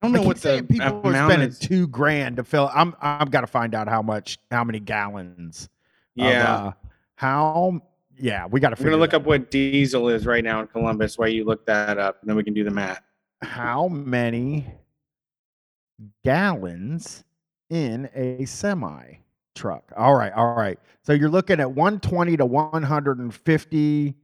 [0.00, 1.58] I don't know I what the people are spending is.
[1.58, 2.70] two grand to fill.
[2.72, 5.64] I'm I've got to find out how much, how many gallons.
[5.64, 6.72] of, Yeah, uh,
[7.16, 7.80] how?
[8.16, 11.18] Yeah, we got to figure gonna look up what diesel is right now in Columbus.
[11.18, 13.00] While you look that up, and then we can do the math.
[13.42, 14.66] how many
[16.24, 17.24] gallons
[17.70, 19.14] in a semi
[19.54, 19.92] truck.
[19.96, 20.78] All right, all right.
[21.02, 24.14] So you're looking at 120 to 150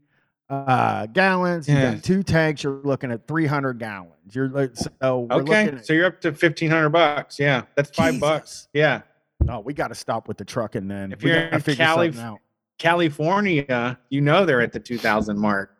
[0.51, 1.69] uh, gallons.
[1.69, 2.63] You got two tanks.
[2.63, 4.11] You're looking at 300 gallons.
[4.33, 7.39] You're like, so we're Okay, looking at- so you're up to fifteen hundred bucks.
[7.39, 8.69] Yeah, that's five bucks.
[8.73, 9.03] Yeah,
[9.43, 11.13] No, we got to stop with the trucking then.
[11.13, 12.39] If We you're gotta in figure Cali- out.
[12.79, 15.77] California, you know they're at the two thousand mark.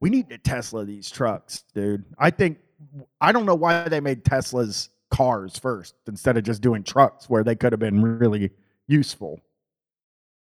[0.00, 2.04] We need to Tesla these trucks, dude.
[2.18, 2.58] I think
[3.20, 7.42] I don't know why they made Teslas cars first instead of just doing trucks where
[7.42, 8.50] they could have been really
[8.86, 9.40] useful.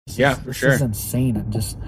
[0.07, 0.73] This Yeah, is, for this sure.
[0.73, 1.79] is insane and just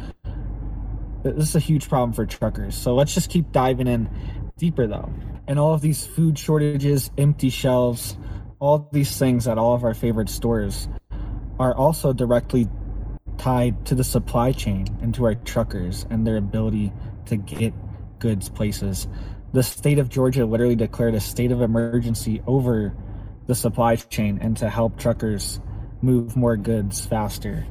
[1.23, 2.75] this is a huge problem for truckers.
[2.75, 4.09] So let's just keep diving in
[4.57, 5.12] deeper though.
[5.47, 8.16] And all of these food shortages, empty shelves,
[8.59, 10.89] all these things at all of our favorite stores
[11.59, 12.68] are also directly
[13.39, 16.93] tied to the supply chain and to our truckers and their ability
[17.27, 17.73] to get
[18.18, 19.09] goods places.
[19.53, 22.95] The state of Georgia literally declared a state of emergency over
[23.47, 25.59] the supply chain and to help truckers
[26.03, 27.66] move more goods faster.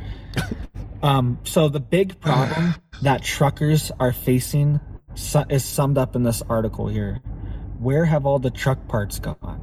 [1.03, 4.80] um, so the big problem that truckers are facing
[5.15, 7.21] su- is summed up in this article here.
[7.80, 9.59] Where have all the truck parts gone?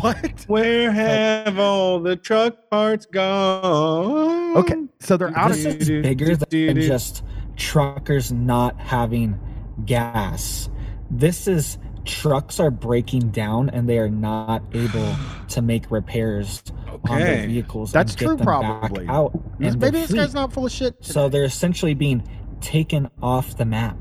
[0.00, 0.44] What?
[0.46, 4.56] Where have all the truck parts gone?
[4.56, 7.24] Okay, so they're out of This is bigger than just
[7.56, 9.40] truckers not having
[9.84, 10.68] gas.
[11.10, 15.14] This is trucks are breaking down and they are not able
[15.48, 16.62] to make repairs
[17.08, 17.92] on their vehicles.
[17.92, 19.06] That's true, probably.
[19.08, 20.96] Out Maybe this guy's not full of shit.
[21.04, 22.26] So they're essentially being
[22.60, 23.98] taken off the map.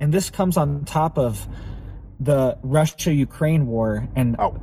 [0.00, 1.46] And this comes on top of
[2.20, 4.56] the Russia Ukraine war and Oh.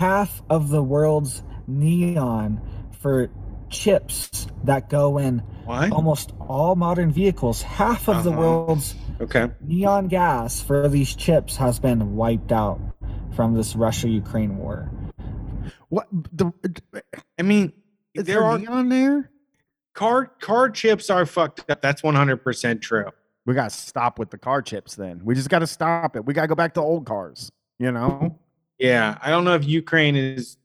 [0.00, 2.60] half of the world's neon
[3.00, 3.30] for
[3.70, 5.92] chips that go in What?
[5.92, 7.62] almost all modern vehicles.
[7.62, 8.40] Half of the Uh-huh.
[8.40, 9.50] world's Okay.
[9.60, 12.80] neon gas for these chips has been wiped out
[13.34, 14.90] from this Russia Ukraine war.
[15.88, 16.52] what the
[17.38, 17.72] I mean,
[18.14, 19.30] is there there are neon there?
[19.94, 21.82] car car chips are fucked up.
[21.82, 23.06] That's one hundred percent true.
[23.46, 24.94] We got to stop with the car chips.
[24.94, 26.24] Then we just got to stop it.
[26.24, 27.50] We got to go back to old cars.
[27.78, 28.38] You know.
[28.78, 30.56] Yeah, I don't know if Ukraine is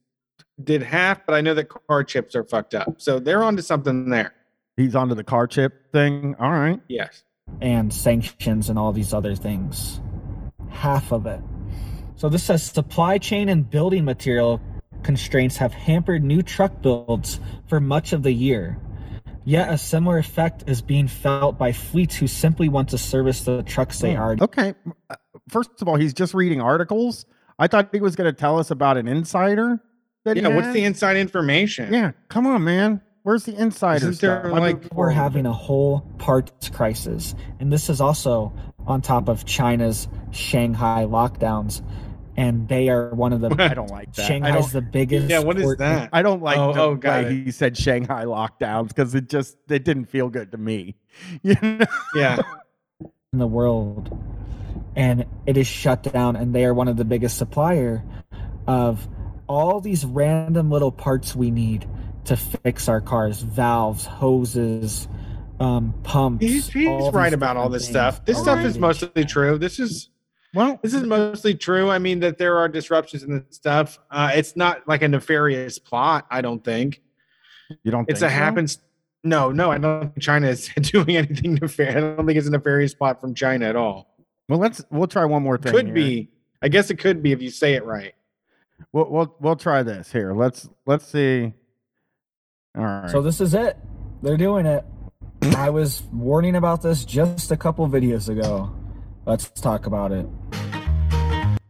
[0.64, 3.02] did half, but I know that car chips are fucked up.
[3.02, 4.34] So they're onto something there.
[4.78, 6.36] He's onto the car chip thing.
[6.40, 6.80] All right.
[6.88, 7.24] Yes.
[7.62, 10.02] And sanctions and all these other things.
[10.70, 11.42] Half of it.
[12.16, 14.62] So this says supply chain and building material
[15.04, 18.80] constraints have hampered new truck builds for much of the year.
[19.46, 23.62] Yet a similar effect is being felt by fleets who simply want to service the
[23.64, 24.74] trucks they already Okay.
[25.10, 25.16] Uh,
[25.50, 27.26] First of all, he's just reading articles.
[27.60, 29.82] I thought he was going to tell us about an insider.
[30.24, 30.56] That he Yeah.
[30.56, 31.94] What's the inside information?
[31.94, 32.12] Yeah.
[32.30, 33.02] Come on, man.
[33.24, 34.54] Where's the insider Isn't there, stuff?
[34.54, 37.36] I like- mean, we're having a whole parts crisis.
[37.60, 38.54] And this is also
[38.86, 41.82] on top of China's Shanghai lockdowns.
[42.36, 44.26] And they are one of the I don't like that.
[44.26, 46.10] I Shanghai's don't, the biggest Yeah, what is port- that?
[46.12, 47.46] I don't like Oh, the oh, got way it.
[47.46, 50.96] he said Shanghai lockdowns because it just it didn't feel good to me.
[51.44, 51.86] You know?
[52.16, 52.40] Yeah.
[53.32, 54.18] in the world
[54.96, 58.04] and it is shut down and they are one of the biggest supplier
[58.68, 59.08] of
[59.48, 61.88] all these random little parts we need
[62.26, 65.08] to fix our cars valves hoses
[65.60, 68.26] um pumps He's, he's all right these about all this things stuff.
[68.26, 69.58] This are stuff is mostly true.
[69.58, 70.10] This is
[70.54, 71.90] Well, this is mostly true.
[71.90, 74.00] I mean that there are disruptions in this stuff.
[74.10, 76.26] Uh, it's not like a nefarious plot.
[76.30, 77.02] I don't think
[77.84, 78.10] you don't.
[78.10, 78.40] it's think a so?
[78.40, 78.80] happens.
[79.24, 81.96] No, no, I don't think China is doing anything nefarious.
[81.96, 84.16] I don't think it's a nefarious plot from China at all.
[84.50, 85.72] Well, let's we'll try one more thing.
[85.72, 85.96] Could here.
[85.96, 86.30] be.
[86.62, 88.14] I guess it could be if you say it right.
[88.92, 90.34] We'll we'll we'll try this here.
[90.34, 91.54] Let's let's see.
[92.76, 93.10] All right.
[93.10, 93.78] so this is it
[94.22, 94.84] they're doing it
[95.58, 98.74] i was warning about this just a couple videos ago
[99.26, 100.26] let's talk about it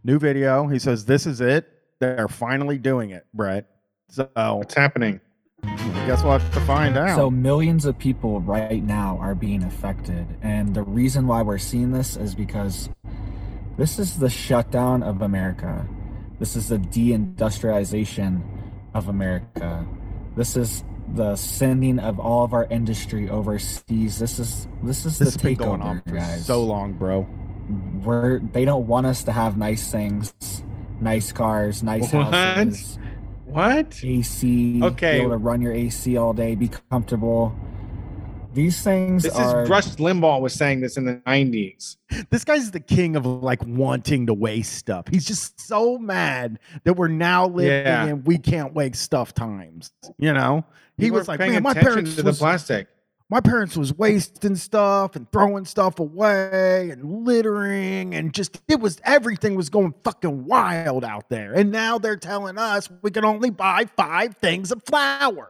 [0.06, 0.68] New video.
[0.68, 1.66] He says this is it.
[1.99, 3.68] They're finally doing it, Brett.
[4.10, 5.22] So What's happening?
[5.64, 7.16] I guess we'll have to find out.
[7.16, 11.91] So millions of people right now are being affected, and the reason why we're seeing
[11.91, 12.89] this is because
[13.78, 15.88] this is the shutdown of America.
[16.38, 18.41] This is the deindustrialization
[18.93, 19.88] of America.
[20.36, 24.20] This is the sending of all of our industry overseas.
[24.20, 26.46] This is this is this the takeover, going on for guys.
[26.46, 27.28] so long, bro.
[28.04, 30.34] We're they don't want us to have nice things,
[31.00, 32.34] nice cars, nice What?
[32.34, 32.98] houses.
[33.46, 34.02] What?
[34.04, 34.82] AC.
[34.84, 35.18] Okay.
[35.20, 37.56] Be able to run your AC all day, be comfortable.
[38.54, 41.97] These things This are is Rush Limbaugh was saying this in the nineties.
[42.30, 45.06] This guy's the king of like wanting to waste stuff.
[45.10, 48.06] He's just so mad that we're now living Yeah.
[48.06, 49.91] in we can't waste stuff times.
[50.20, 50.66] You know,
[50.97, 52.88] he People was like, man, my parents to the was, plastic.
[53.30, 58.99] my parents was wasting stuff and throwing stuff away and littering and just it was
[59.04, 61.54] everything was going fucking wild out there.
[61.54, 65.49] And now they're telling us we can only buy five things of flour.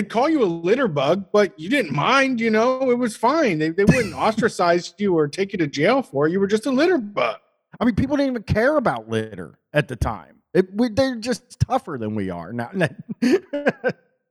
[0.00, 3.58] They'd call you a litter bug, but you didn't mind, you know, it was fine.
[3.58, 6.32] They, they wouldn't ostracize you or take you to jail for it.
[6.32, 7.36] You were just a litter bug.
[7.78, 10.36] I mean, people didn't even care about litter at the time.
[10.54, 12.70] It, we, they're just tougher than we are now.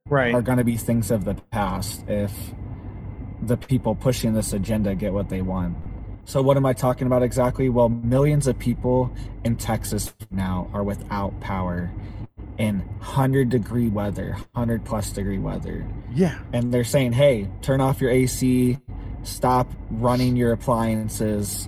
[0.07, 0.34] Right.
[0.34, 2.34] are going to be things of the past if
[3.43, 5.78] the people pushing this agenda get what they want.
[6.26, 7.70] So, what am I talking about exactly?
[7.70, 9.13] Well, millions of people
[9.43, 11.91] in Texas now are without power
[12.60, 15.88] in 100 degree weather, 100 plus degree weather.
[16.14, 16.38] yeah.
[16.53, 18.78] And they're saying, hey, turn off your AC,
[19.24, 21.68] stop running your appliances.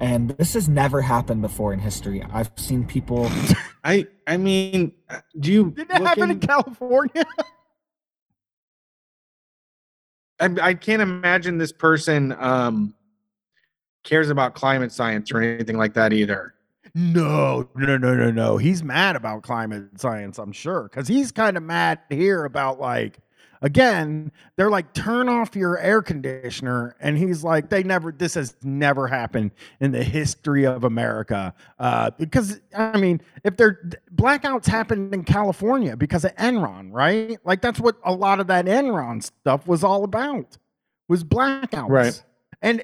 [0.00, 2.22] And this has never happened before in history.
[2.32, 3.30] I've seen people
[3.84, 4.92] I I mean,
[5.38, 7.24] do you Did that happen in in- California?
[10.40, 12.94] I, I can't imagine this person um
[14.04, 16.54] cares about climate science or anything like that either.
[16.98, 18.56] No, no, no, no, no.
[18.56, 23.18] He's mad about climate science, I'm sure, because he's kind of mad here about like,
[23.60, 28.56] again, they're like, turn off your air conditioner, and he's like, they never, this has
[28.62, 33.78] never happened in the history of America, uh, because I mean, if they're
[34.14, 37.38] blackouts happened in California because of Enron, right?
[37.44, 40.56] Like that's what a lot of that Enron stuff was all about,
[41.08, 42.24] was blackouts, Right.
[42.62, 42.82] And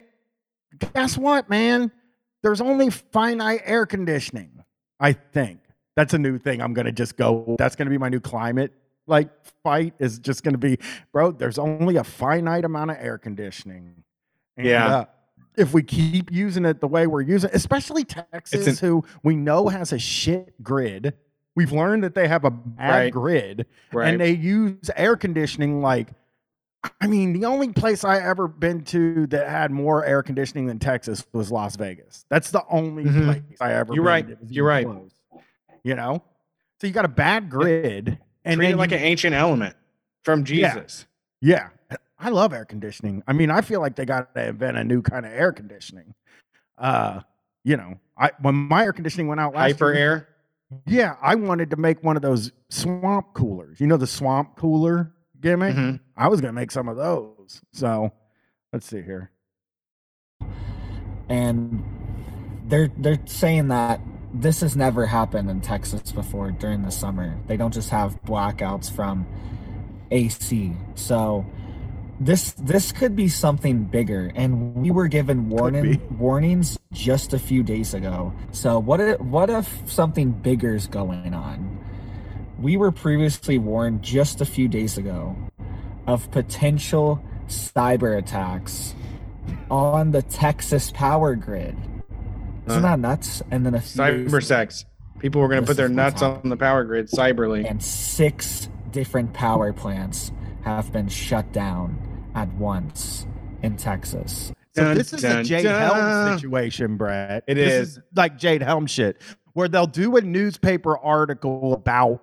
[0.93, 1.91] guess what, man?
[2.43, 4.65] There's only finite air conditioning.
[5.01, 5.61] I think
[5.97, 6.61] that's a new thing.
[6.63, 7.57] I'm gonna just go.
[7.59, 8.73] That's gonna be my new climate
[9.07, 9.29] like
[9.65, 9.95] fight.
[9.99, 10.79] Is just gonna be,
[11.13, 11.33] bro.
[11.33, 14.05] There's only a finite amount of air conditioning.
[14.57, 14.87] And, Yeah.
[14.87, 15.05] uh,
[15.57, 19.35] if we keep using it the way we're using, it, especially Texas, an- who we
[19.37, 21.15] know has a shit grid.
[21.55, 23.13] We've learned that they have a bad Right.
[23.13, 24.09] grid, Right.
[24.09, 26.09] and they use air conditioning like
[27.01, 30.79] I mean, the only place I ever been to that had more air conditioning than
[30.79, 32.25] Texas was Las Vegas.
[32.29, 33.25] That's the only Mhm.
[33.25, 33.95] place I ever.
[33.95, 34.27] You're right.
[34.49, 34.85] You're right.
[34.87, 35.13] close.
[35.85, 36.23] You know,
[36.81, 39.77] so you got a bad grid, and Treat it like you- an ancient element
[40.25, 40.75] from Yeah.
[40.75, 41.07] Jesus.
[41.41, 41.69] yeah.
[42.19, 43.23] I love air conditioning.
[43.27, 46.15] I mean, I feel like they got to invent a new kind of air conditioning.
[46.79, 47.21] Uh,
[47.65, 50.29] you know, I when my air conditioning went out last Hyper year, air.
[50.87, 53.81] yeah, I wanted to make one of those swamp coolers.
[53.81, 55.12] You know, the swamp cooler
[55.43, 55.77] gimmick.
[55.77, 56.01] Mhm.
[56.17, 57.61] I was gonna make some of those.
[57.73, 58.13] So
[58.73, 59.31] let's see here.
[61.29, 61.83] and
[62.67, 64.01] they're they're saying that
[64.35, 67.37] this has never happened in Texas before during the summer.
[67.47, 69.27] They don't just have blackouts from
[70.11, 70.73] AC.
[70.95, 71.45] So
[72.21, 77.63] this this could be something bigger and we were given warning warnings just a few
[77.63, 78.33] days ago.
[78.53, 81.72] So what if, what if something bigger is going on?
[82.63, 85.37] We were previously warned just a few days ago
[86.07, 88.95] of potential cyber attacks
[89.71, 91.77] on the Texas power grid.
[92.69, 92.91] Isn't Huh.
[92.91, 93.43] that nuts?
[93.51, 94.85] And then a few days- Cyber sex.
[95.19, 97.69] People were going to put their is what's nuts on the power grid cyberly.
[97.69, 100.31] and six different power plants
[100.63, 101.97] have been shut down
[102.35, 103.27] at once
[103.63, 104.53] in Texas.
[104.75, 105.95] So Dun, this is a Jade dun.
[106.29, 107.43] Helm situation, Brad.
[107.47, 108.01] It this is.
[108.17, 109.21] like Jade Helm shit,
[109.53, 112.23] where they'll do a newspaper article about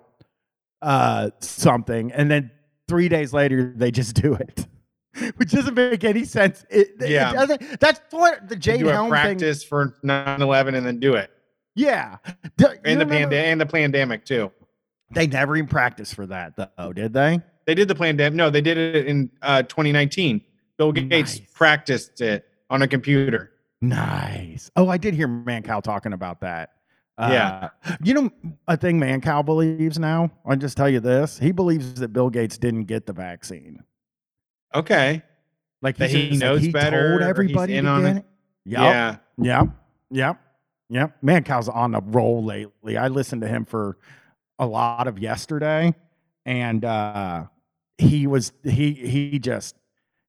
[0.82, 2.50] uh, something, and then
[2.88, 4.66] three days later they just do it,
[5.36, 6.64] which doesn't make any sense.
[6.70, 7.32] It, it Yeah.
[7.32, 7.80] doesn't.
[7.80, 9.10] That's what the do a Helm thing.
[9.10, 11.30] practice for 9/11 and then do it.
[11.74, 12.16] Yeah,
[12.56, 14.50] D- you And the pandemic and the pandemic too.
[15.12, 17.40] They never even practiced for that, though, did they?
[17.66, 18.36] They did the pandemic.
[18.36, 20.40] No, they did it in uh, 2019.
[20.78, 21.40] Bill Gates Nice.
[21.52, 23.52] practiced it on a computer.
[23.80, 24.70] Nice.
[24.76, 26.70] Oh, I did hear Mancow talking about that.
[27.28, 27.68] Yeah.
[27.84, 28.30] Uh, you know,
[28.66, 31.38] a thing Mancow believes now, I'll just tell you this.
[31.38, 33.82] He believes that Bill Gates didn't get the vaccine.
[34.74, 35.22] Okay.
[35.82, 38.16] Like That he just- like, knows he better, told he's everybody in on it.
[38.18, 38.24] it.
[38.66, 38.80] Yep.
[38.80, 39.16] Yeah.
[39.38, 39.68] Yep.
[40.10, 40.40] Yep.
[40.90, 41.16] Yep.
[41.22, 42.96] Mancow's on the roll lately.
[42.96, 43.96] I listened to him for
[44.58, 45.94] a lot of yesterday,
[46.44, 47.44] and uh
[47.96, 49.76] he was he he just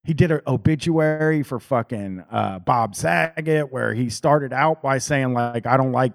[0.04, 5.34] he did an obituary for fucking uh Bob Saget where he started out by saying
[5.34, 6.14] like I don't like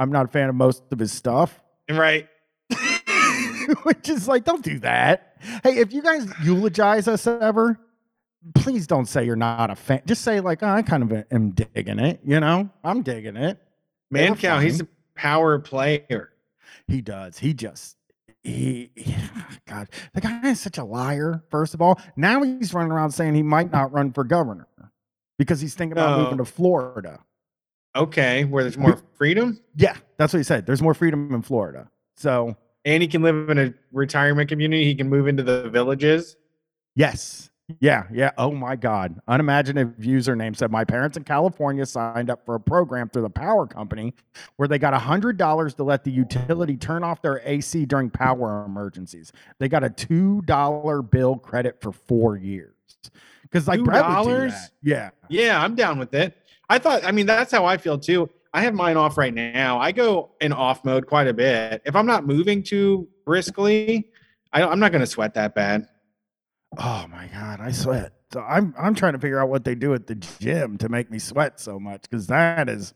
[0.00, 1.60] I'm not a fan of most of his stuff.
[1.90, 2.26] Right.
[3.82, 5.36] Which is like, don't do that.
[5.62, 7.78] Hey, if you guys eulogize us ever,
[8.54, 10.02] please don't say you're not a fan.
[10.06, 12.20] Just say like, oh, I kind of am digging it.
[12.24, 13.58] You know, I'm digging it.
[14.12, 14.62] Mancow.
[14.62, 16.30] He's a power player.
[16.88, 17.38] He does.
[17.38, 17.96] He just
[18.42, 19.14] he, he-
[19.68, 21.42] God, the guy is such a liar.
[21.50, 24.66] First of all, now he's running around saying he might not run for governor
[25.38, 26.24] because he's thinking about No.
[26.24, 27.20] moving to Florida.
[27.96, 30.66] Okay, where there's more freedom Yeah, that's what he said.
[30.66, 31.90] There's more freedom in Florida.
[32.16, 34.84] So and he can live in a retirement community.
[34.84, 36.36] He can move into the villages.
[36.94, 38.30] yes, Yeah, yeah.
[38.38, 39.20] Oh my God.
[39.28, 43.66] Unimaginative username said my parents in California signed up for a program through the power
[43.66, 44.14] company
[44.56, 49.32] where they got $100 to let the utility turn off their AC during power emergencies.
[49.58, 52.74] They got a $2 bill credit for four years.
[53.42, 54.50] Because like Brett would do $2?
[54.50, 54.70] that.
[54.82, 55.10] Yeah.
[55.28, 56.36] Yeah, I'm down with it.
[56.70, 58.30] I thought, I mean, that's how I feel too.
[58.54, 59.80] I have mine off right now.
[59.80, 61.82] I go in off mode quite a bit.
[61.84, 64.08] If I'm not moving too briskly,
[64.52, 65.88] I, I'm not going to sweat that bad.
[66.78, 68.12] Oh my God, I sweat.
[68.32, 71.10] So I'm I'm trying to figure out what they do at the gym to make
[71.10, 72.94] me sweat so much because that is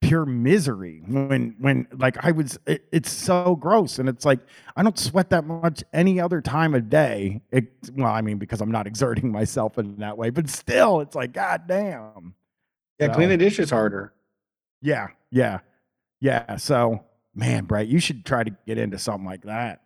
[0.00, 1.02] pure misery.
[1.04, 4.38] When when like I was, it, it's so gross, and it's like
[4.76, 7.40] I don't sweat that much any other time of day.
[7.50, 11.16] It, well, I mean because I'm not exerting myself in that way, but still, it's
[11.16, 12.35] like God damn.
[12.98, 14.12] Yeah, clean So- the dishes harder.
[14.82, 15.60] Yeah, yeah,
[16.20, 16.56] yeah.
[16.56, 19.82] So man, Brett, you should try to get into something like that.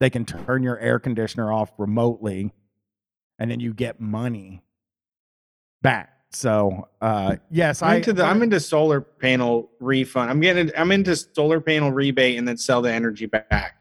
[0.00, 2.52] They can turn your air conditioner off remotely,
[3.38, 4.62] and then you get money
[5.80, 6.10] back.
[6.30, 10.30] So uh yes, I'm into the I'm into solar panel refund.
[10.30, 13.76] I'm getting I'm into solar panel rebate and then sell the energy back.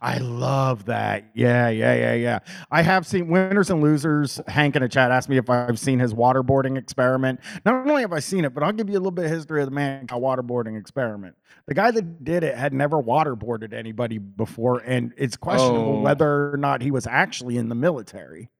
[0.00, 1.30] I love that.
[1.34, 2.38] Yeah, yeah, yeah, yeah.
[2.70, 4.40] I have seen winners and losers.
[4.48, 7.40] Hank in a chat asked me if I've seen his waterboarding experiment.
[7.64, 9.60] Not only have I seen it, but I'll give you a little bit of history
[9.62, 11.36] of the man waterboarding experiment.
[11.66, 16.00] The guy that did it had never waterboarded anybody before, and it's questionable Oh.
[16.00, 18.50] whether or not he was actually in the military.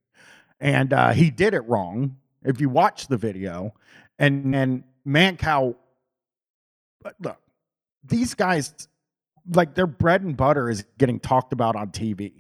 [0.61, 2.17] And uh, he did it wrong.
[2.45, 3.75] If you watch the video,
[4.19, 5.75] and and Mancow,
[7.21, 7.39] look,
[8.05, 8.89] these guys
[9.53, 12.33] like their bread and butter is getting talked about on TV.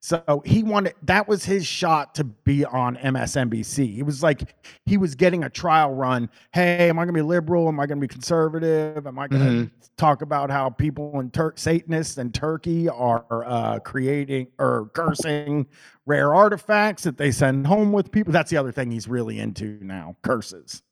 [0.00, 3.94] So he wanted that was his shot to be on MSNBC.
[3.94, 4.54] He was like
[4.84, 6.28] he was getting a trial run.
[6.52, 7.68] Hey, am I going to be liberal?
[7.68, 9.06] Am I going to be conservative?
[9.06, 13.78] Am I going to talk about how people in Tur- Satanists and Turkey are uh,
[13.78, 15.66] creating or cursing
[16.04, 18.30] rare artifacts that they send home with people?
[18.30, 20.82] That's the other thing he's really into now: curses.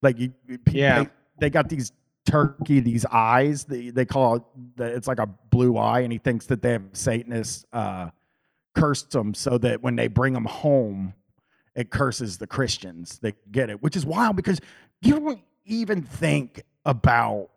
[0.00, 0.32] Like you-
[0.70, 1.02] Yeah.
[1.02, 1.92] they, they got these
[2.28, 4.42] turkey these eyes they, they call it,
[4.78, 8.10] it's like a blue eye and he thinks that they have satanists uh
[8.74, 11.14] cursed them so that when they bring them home
[11.74, 14.60] it curses the christians that get it which is wild because
[15.00, 17.48] you don't even think about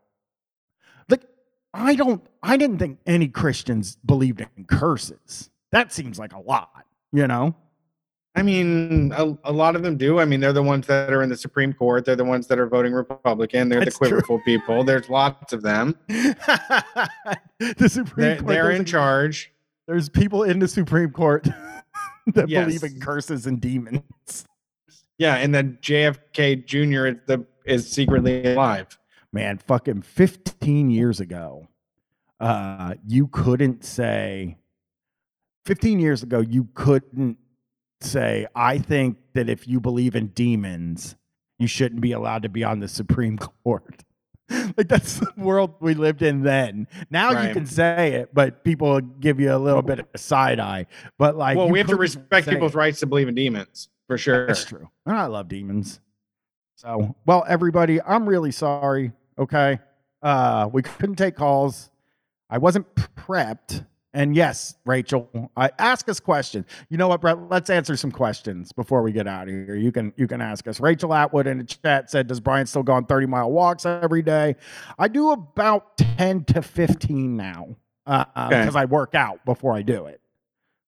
[1.09, 1.25] like
[1.73, 5.49] i don't i didn't think any christians believed in curses.
[5.71, 7.55] That seems like a lot you know
[8.33, 10.19] I mean, a, a lot of them do.
[10.19, 12.05] I mean, they're the ones that are in the Supreme Court.
[12.05, 13.67] They're the ones that are voting Republican.
[13.67, 14.17] They're That's the true.
[14.21, 14.83] quiverful people.
[14.85, 15.97] There's lots of them.
[16.07, 19.51] the supreme They're, court they're in a- charge.
[19.87, 21.43] There's people in the Supreme Court
[22.33, 22.65] that Yes.
[22.65, 24.45] believe in curses and demons.
[25.17, 27.07] Yeah, and then JFK Jr.
[27.07, 28.97] is the is secretly alive.
[29.33, 31.67] Man, fucking 15 years ago,
[32.39, 34.57] uh, you couldn't say
[35.65, 37.37] 15 years ago, you couldn't
[38.03, 41.15] say, I think that if you believe in demons,
[41.59, 44.03] you shouldn't be allowed to be on the Supreme Court.
[44.77, 46.87] like that's the world we lived in then.
[47.09, 50.59] Now you can say it, but people give you a little bit of a side
[50.59, 50.87] eye.
[51.17, 52.77] But like, well, we have to respect people's it.
[52.77, 54.47] rights to believe in demons for sure.
[54.47, 54.89] That's true.
[55.05, 56.01] And I love demons.
[56.75, 59.13] So, well, everybody, I'm really sorry.
[59.37, 59.79] Okay.
[60.21, 61.91] Uh, we couldn't take calls.
[62.49, 63.85] I wasn't prepped.
[64.13, 66.65] And yes, Rachel, I ask us questions.
[66.89, 67.49] You know what, Brett?
[67.49, 69.75] Let's answer some questions before we get out of here.
[69.75, 70.81] You can you can ask us.
[70.81, 74.21] Rachel Atwood in the chat said, "Does Brian still go on 30 mile walks every
[74.21, 74.57] day?"
[74.99, 78.79] I do about 10 to 15 now because uh, Okay.
[78.79, 80.19] I work out before I do it.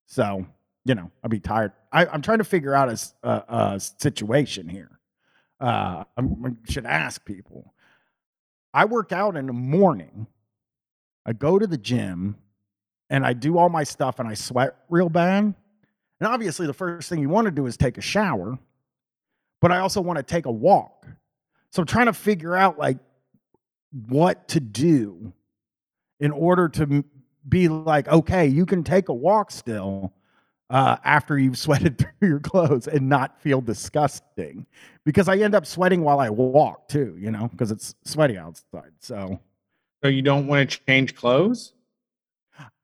[0.05, 0.45] So
[0.83, 1.71] you know, I'd be tired.
[1.93, 2.89] I, I'm trying to figure out
[3.23, 4.99] a situation here.
[5.61, 6.21] Uh, I
[6.67, 7.73] should ask people.
[8.73, 10.27] I work out in the morning.
[11.25, 12.35] I go to the gym
[13.13, 15.43] and I do all my stuff and I sweat real bad.
[15.43, 18.57] And obviously, the first thing you want to do is take a shower,
[19.61, 21.05] but I also want to take a walk.
[21.69, 22.97] So I'm trying to figure out like
[24.07, 25.31] what to do
[26.19, 27.05] in order to
[27.47, 30.11] be like, okay, you can take a walk still
[30.71, 34.65] uh, after you've sweated through your clothes and not feel disgusting.
[35.05, 38.93] Because I end up sweating while I walk too, you know, because it's sweaty outside.
[39.01, 39.39] So
[40.01, 41.73] So you don't want to change clothes?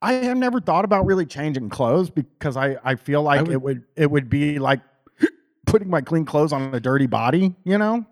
[0.02, 3.62] I have never thought about really changing clothes because I, I feel like would- it
[3.62, 4.80] would it would be like
[5.66, 8.04] putting my clean clothes on a dirty body, you know?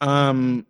[0.00, 0.66] Um,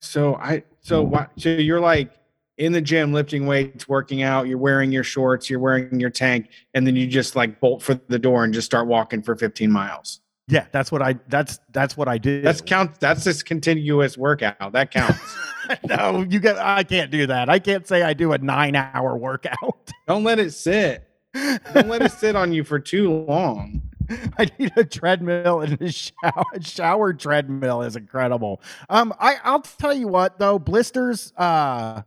[0.00, 1.30] so I so what?
[1.38, 2.12] So you're like
[2.58, 4.46] in the gym lifting weights, working out.
[4.46, 5.48] You're wearing your shorts.
[5.50, 8.66] You're wearing your tank, and then you just like bolt for the door and just
[8.66, 10.20] start walking for 15 miles.
[10.46, 12.42] Yeah, that's what I that's that's what I do.
[12.42, 13.00] That's count.
[13.00, 14.72] That's this continuous workout.
[14.72, 15.18] That counts.
[15.84, 17.48] no, you get I can't do that.
[17.48, 19.92] I can't say I do a nine hour workout.
[20.06, 21.08] don't let it sit.
[21.32, 23.82] Don't let it sit on you for too long.
[24.38, 26.44] I need a treadmill and a shower.
[26.52, 28.60] A shower treadmill is incredible.
[28.90, 31.32] Um, I I'll tell you what though, blisters.
[31.38, 32.02] Uh,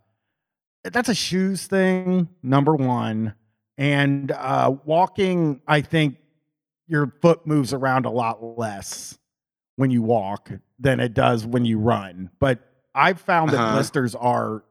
[0.84, 2.30] that's a shoes thing.
[2.44, 3.34] Number one,
[3.80, 5.60] and uh, walking.
[5.68, 6.18] I think
[6.88, 9.18] your foot moves around a lot less
[9.76, 12.30] when you walk than it does when you run.
[12.40, 12.60] But
[12.96, 13.74] I've found that Uh-huh.
[13.76, 14.64] blisters are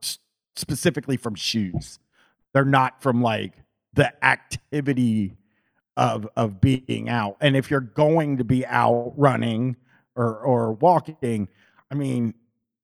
[0.57, 1.99] specifically from shoes.
[2.53, 3.53] They're not from like
[3.93, 5.37] the activity
[5.97, 7.37] of of being out.
[7.41, 9.77] And if you're going to be out running
[10.15, 11.49] or or walking,
[11.91, 12.35] I mean,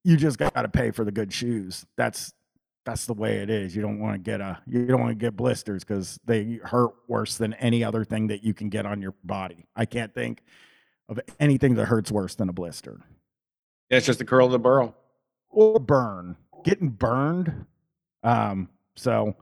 [0.04, 1.84] you just got to pay for the good shoes.
[1.96, 2.32] That's
[2.84, 3.74] that's the way it is.
[3.76, 6.90] You don't want to get a you don't want to get blisters because they hurt
[7.08, 9.66] worse than any other thing that you can get on your body.
[9.76, 10.42] I can't think
[11.08, 13.00] of anything that hurts worse than a blister
[13.90, 14.94] Yeah, It's just the curl of the burl.
[15.50, 16.36] or burn.
[16.64, 17.66] Getting burned.
[18.22, 18.68] Um.
[18.96, 19.34] So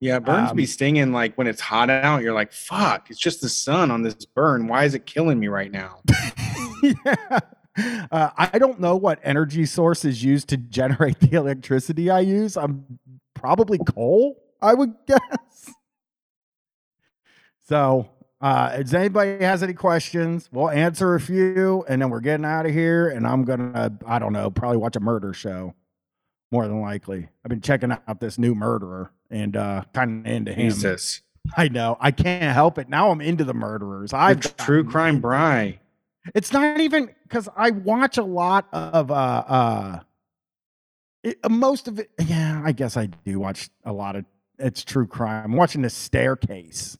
[0.00, 2.22] Yeah, burns be Um, stinging like when it's hot out.
[2.22, 4.66] You're like, fuck, it's just the sun on this burn.
[4.68, 6.00] Why is it killing me right now?
[6.82, 7.40] yeah.
[8.10, 12.56] Uh, I don't know what energy source is used to generate the electricity I use.
[12.56, 12.98] I'm
[13.34, 15.70] probably coal, I would guess.
[17.68, 18.10] So,
[18.40, 20.48] uh, does anybody has any questions?
[20.50, 23.08] We'll answer a few, and then we're getting out of here.
[23.08, 25.74] And I'm gonna, I don't know, probably watch a murder show.
[26.50, 30.52] More than likely, I've been checking out this new murderer and uh, kind of into
[30.52, 30.70] him.
[30.70, 31.22] Jesus.
[31.56, 31.96] I know.
[32.00, 32.88] I can't help it.
[32.88, 34.12] Now I'm into the murderers.
[34.12, 35.78] I've true crime bry.
[36.34, 40.00] It's not even because I watch a lot of uh uh
[41.22, 42.10] it, uh, most of it.
[42.18, 44.24] Yeah, I guess I do watch a lot of
[44.58, 45.44] it's true crime.
[45.46, 46.98] I'm watching the staircase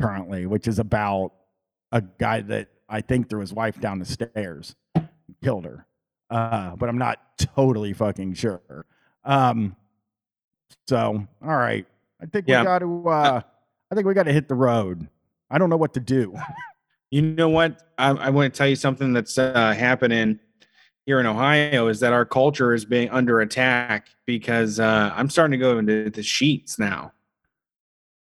[0.00, 1.32] currently, which is about
[1.92, 4.74] a guy that I think threw his wife down the stairs,
[5.42, 5.86] killed her.
[6.28, 8.86] Uh, but I'm not totally fucking sure.
[9.24, 9.76] Um,
[10.88, 11.86] so all right,
[12.20, 12.60] I think Yeah.
[12.60, 13.08] we got to.
[13.08, 13.40] Uh,
[13.90, 15.08] I think we got to hit the road.
[15.50, 16.34] I don't know what to do.
[17.10, 17.82] You know what?
[17.98, 20.38] I, I want to tell you something that's uh, happening
[21.06, 25.58] here in Ohio is that our culture is being under attack because uh, I'm starting
[25.58, 27.12] to go into the Sheetz now.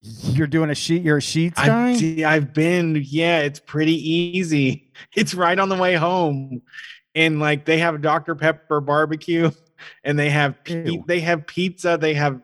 [0.01, 1.01] You're doing a sheet.
[1.01, 1.91] You're a Sheetz guy.
[1.91, 4.83] I've, d- I've been, yeah, it's pretty easy.
[5.15, 6.63] It's right on the way home.
[7.13, 8.33] And like they have Dr.
[8.33, 9.51] Pepper barbecue
[10.03, 11.03] and they have Ew.
[11.07, 12.41] they have pizza, they have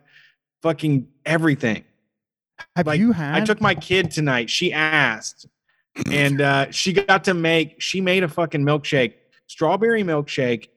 [0.62, 1.84] fucking everything.
[2.76, 3.42] Have like, you had?
[3.42, 4.52] I took my kid tonight.
[4.52, 5.48] She asked,
[6.12, 7.82] and uh, she got to make.
[7.82, 9.14] She made a fucking milkshake,
[9.48, 10.68] strawberry milkshake,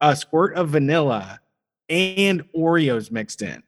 [0.00, 1.40] a squirt of vanilla,
[1.88, 3.62] and Oreos mixed in,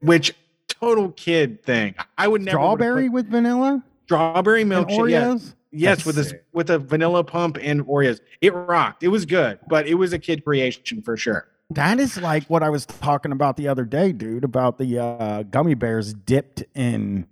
[0.00, 0.32] which
[0.68, 1.94] total kid thing.
[2.18, 5.10] I would never strawberry put with vanilla strawberry and milkshake.
[5.10, 5.54] Yeah, Oreos.
[5.72, 6.44] yes, That's with a s- sick.
[6.52, 8.20] with a vanilla pump and Oreos.
[8.40, 9.02] It rocked.
[9.02, 11.48] It was good, but it was a kid creation for sure.
[11.70, 15.42] That is like what I was talking about the other day, dude, about the uh,
[15.42, 17.26] gummy bears dipped in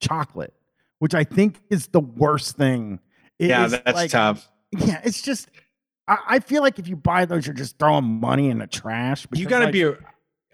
[0.00, 0.54] chocolate,
[1.02, 3.00] which I think is the worst thing.
[3.40, 4.48] It yeah, that's like- tough.
[4.70, 5.48] Yeah, it's just.
[6.06, 9.26] I, I feel like if you buy those, you're just throwing money in the trash.
[9.34, 9.98] You got to like, be a,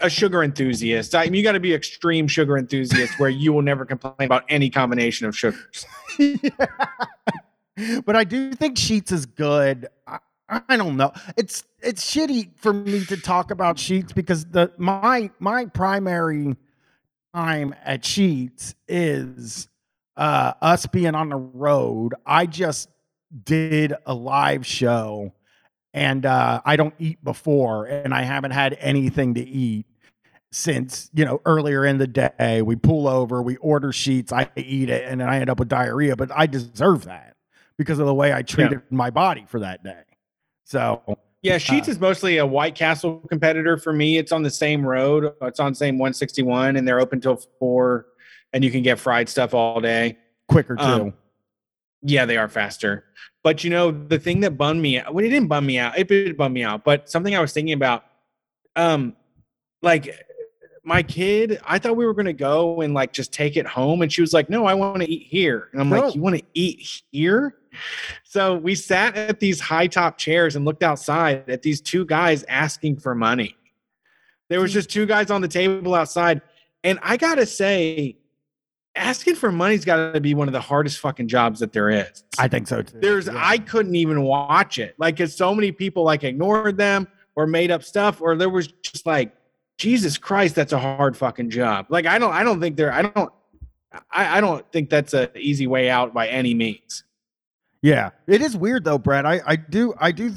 [0.00, 1.14] a sugar enthusiast.
[1.14, 4.44] I mean, you got to be extreme sugar enthusiast where you will never complain about
[4.48, 5.84] any combination of sugars.
[6.18, 8.00] Yeah.
[8.06, 9.86] but I do think Sheetz is good.
[10.06, 10.18] I,
[10.48, 11.12] I don't know.
[11.36, 16.56] It's it's shitty for me to talk about Sheetz because the my my primary
[17.34, 19.68] time at Sheetz is
[20.18, 22.14] uh us being on the road.
[22.26, 22.90] I just
[23.44, 25.32] did a live show
[25.94, 29.86] and uh I don't eat before and I haven't had anything to eat
[30.50, 34.88] since you know earlier in the day we pull over we order Sheetz i eat
[34.88, 37.36] it and then i end up with diarrhea but i deserve that
[37.76, 40.00] because of the way i treated my body for that day
[40.64, 41.02] so
[41.42, 44.18] Yeah, Sheetz Uh, is mostly a White Castle competitor for me.
[44.18, 45.32] It's on the same road.
[45.42, 48.06] It's on same 161, and they're open till four,
[48.52, 50.18] and you can get fried stuff all day.
[50.48, 51.14] quicker too Um,
[52.02, 53.04] Yeah, they are faster.
[53.42, 55.98] But you know, the thing that bummed me out, well, it didn't bum me out.
[55.98, 56.84] It did bum me out.
[56.84, 58.04] But something I was thinking about,
[58.76, 59.16] um,
[59.82, 60.14] like
[60.84, 64.02] my kid, I thought we were gonna go and like just take it home.
[64.02, 65.68] And she was like, No, I want to eat here.
[65.72, 66.00] And I'm No.
[66.00, 67.54] like, You want to eat here?
[68.24, 72.44] So we sat at these high top chairs and looked outside at these two guys
[72.48, 73.56] asking for money.
[74.48, 76.40] There was just two guys on the table outside.
[76.84, 78.17] And I gotta say,
[78.94, 82.24] asking for money's got to be one of the hardest fucking jobs that there is.
[82.38, 83.34] i think so too There's Yeah.
[83.36, 84.94] I couldn't even watch it.
[84.98, 87.06] Like cuz so many people like ignored them
[87.36, 89.32] or made up stuff or there was just like
[89.76, 91.86] Jesus Christ that's a hard fucking job.
[91.88, 93.32] Like I don't I don't think there I don't
[94.10, 97.04] I, I don't think that's an easy way out by any means.
[97.82, 100.32] yeah it is weird though brad i i do i do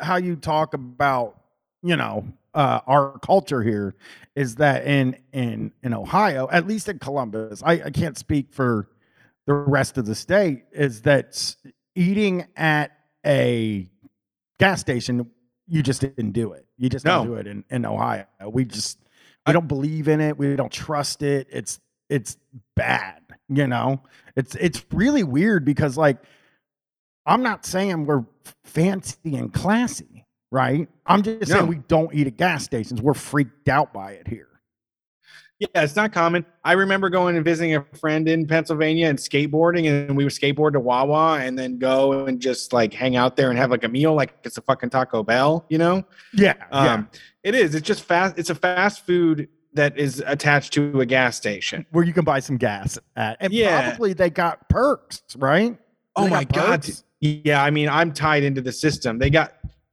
[0.00, 1.38] how you talk about
[1.82, 2.24] you know,
[2.54, 3.94] uh, our culture here
[4.34, 8.88] is that in in in Ohio, at least in Columbus, I, I can't speak for
[9.46, 11.56] the rest of the state, is that
[11.94, 12.92] eating at
[13.26, 13.88] a
[14.58, 15.30] gas station,
[15.66, 16.66] you just didn't do it.
[16.78, 18.26] You just don't do it in, in Ohio.
[18.46, 18.98] We just
[19.46, 20.36] we don't believe in it.
[20.36, 21.48] We don't trust it.
[21.50, 22.36] It's it's
[22.76, 23.22] bad.
[23.48, 24.02] You know,
[24.36, 26.18] it's it's really weird because like
[27.26, 28.24] I'm not saying we're
[28.64, 30.11] fancy and classy,
[30.52, 30.88] right?
[31.06, 33.00] I'm just saying we don't eat at gas stations.
[33.02, 34.46] We're freaked out by it here.
[35.58, 36.44] Yeah, it's not common.
[36.64, 40.72] I remember going and visiting a friend in Pennsylvania and skateboarding, and we would skateboard
[40.72, 43.88] to Wawa and then go and just like hang out there and have like a
[43.88, 46.04] meal, like it's a fucking Taco Bell, you know?
[46.32, 47.08] Yeah, Um,
[47.44, 47.74] It is.
[47.76, 48.38] It's just fast.
[48.38, 51.86] It's a fast food that is attached to a gas station.
[51.92, 53.82] where you can buy some gas at, and Yeah.
[53.88, 55.78] probably they got perks, right?
[56.16, 56.82] Oh They my god.
[56.82, 57.04] perks?
[57.20, 59.18] Yeah, I mean, I'm tied into the system.
[59.20, 59.52] They got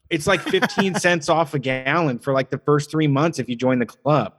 [0.10, 3.56] it's like 15 cents off a gallon for like the first three months if you
[3.56, 4.34] join the club.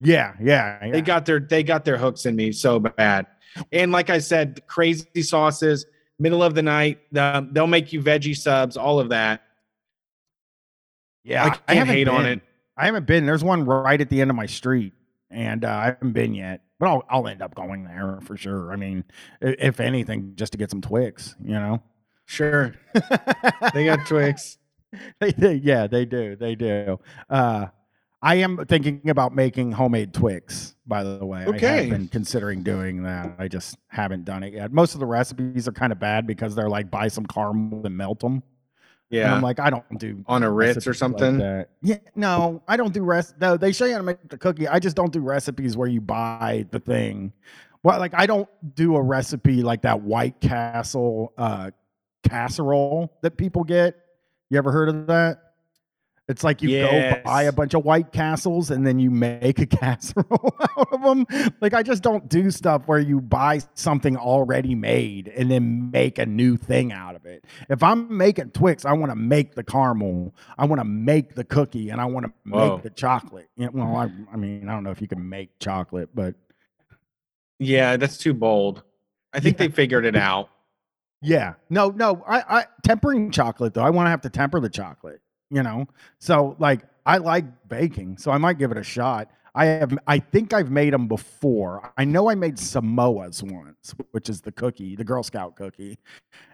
[0.00, 0.92] Yeah, yeah, yeah.
[0.92, 3.26] They got their they got their hooks in me so bad.
[3.72, 5.84] And like I said, crazy sauces,
[6.18, 9.42] middle of the night, the, they'll make you veggie subs, all of that.
[11.24, 11.44] yeah.
[11.44, 12.40] I can't haven't hate on it.
[12.76, 13.26] I haven't been.
[13.26, 14.94] There's one right at the end of my street,
[15.30, 16.62] and uh, I haven't been yet.
[16.78, 18.72] But I'll I'll end up going there for sure.
[18.72, 19.04] I mean,
[19.42, 21.82] if anything, just to get some Twix, you know.
[22.24, 22.74] Sure.
[23.74, 24.56] They got Twix.
[25.20, 26.98] they, they yeah they do they do
[27.28, 27.66] uh
[28.22, 31.68] i am thinking about making homemade twix by the way Okay.
[31.68, 35.06] I have been considering doing that i just haven't done it yet most of the
[35.06, 38.42] recipes are kind of bad because they're like buy some caramel and melt them and
[39.10, 39.34] Yeah.
[39.34, 41.38] i'm like i don't do on a Ritz or like something.
[41.38, 41.68] that.
[41.82, 44.66] yeah no i don't do rest no they show you how to make the cookie
[44.68, 47.32] i just don't do recipes where you buy the thing
[47.84, 51.70] well like i don't do a recipe like that white castle uh
[52.22, 53.96] casserole that people get
[54.50, 55.38] you ever heard of that
[56.28, 59.66] it's like you go buy a bunch of white castles and then you make a
[59.78, 61.26] casserole out of them.
[61.60, 66.20] Like I just don't do stuff where you buy something already made and then make
[66.20, 67.44] a new thing out of it.
[67.68, 71.42] If I'm making Twix, I want to make the caramel, I want to make the
[71.42, 73.48] cookie, and I want to make the chocolate.
[73.56, 76.36] You know, well, I, I mean, I don't know if you can make chocolate, but
[77.58, 78.84] Yeah, that's too bold.
[79.32, 79.66] I think Yeah.
[79.66, 80.48] they figured it out.
[81.22, 81.54] Yeah.
[81.68, 82.22] No, no.
[82.26, 83.82] I, I tempering chocolate though.
[83.82, 85.20] I want to have to temper the chocolate,
[85.50, 85.86] you know?
[86.18, 89.30] So like I like baking, so I might give it a shot.
[89.54, 91.92] I have I think I've made them before.
[91.98, 95.98] I know I made Samoas once, which is the cookie, the Girl Scout cookie.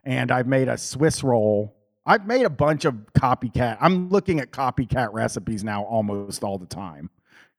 [0.05, 1.77] And I've made a Swiss roll.
[2.07, 3.79] I've made a bunch of copycat.
[3.81, 7.11] I'm looking at copycat recipes now almost all the time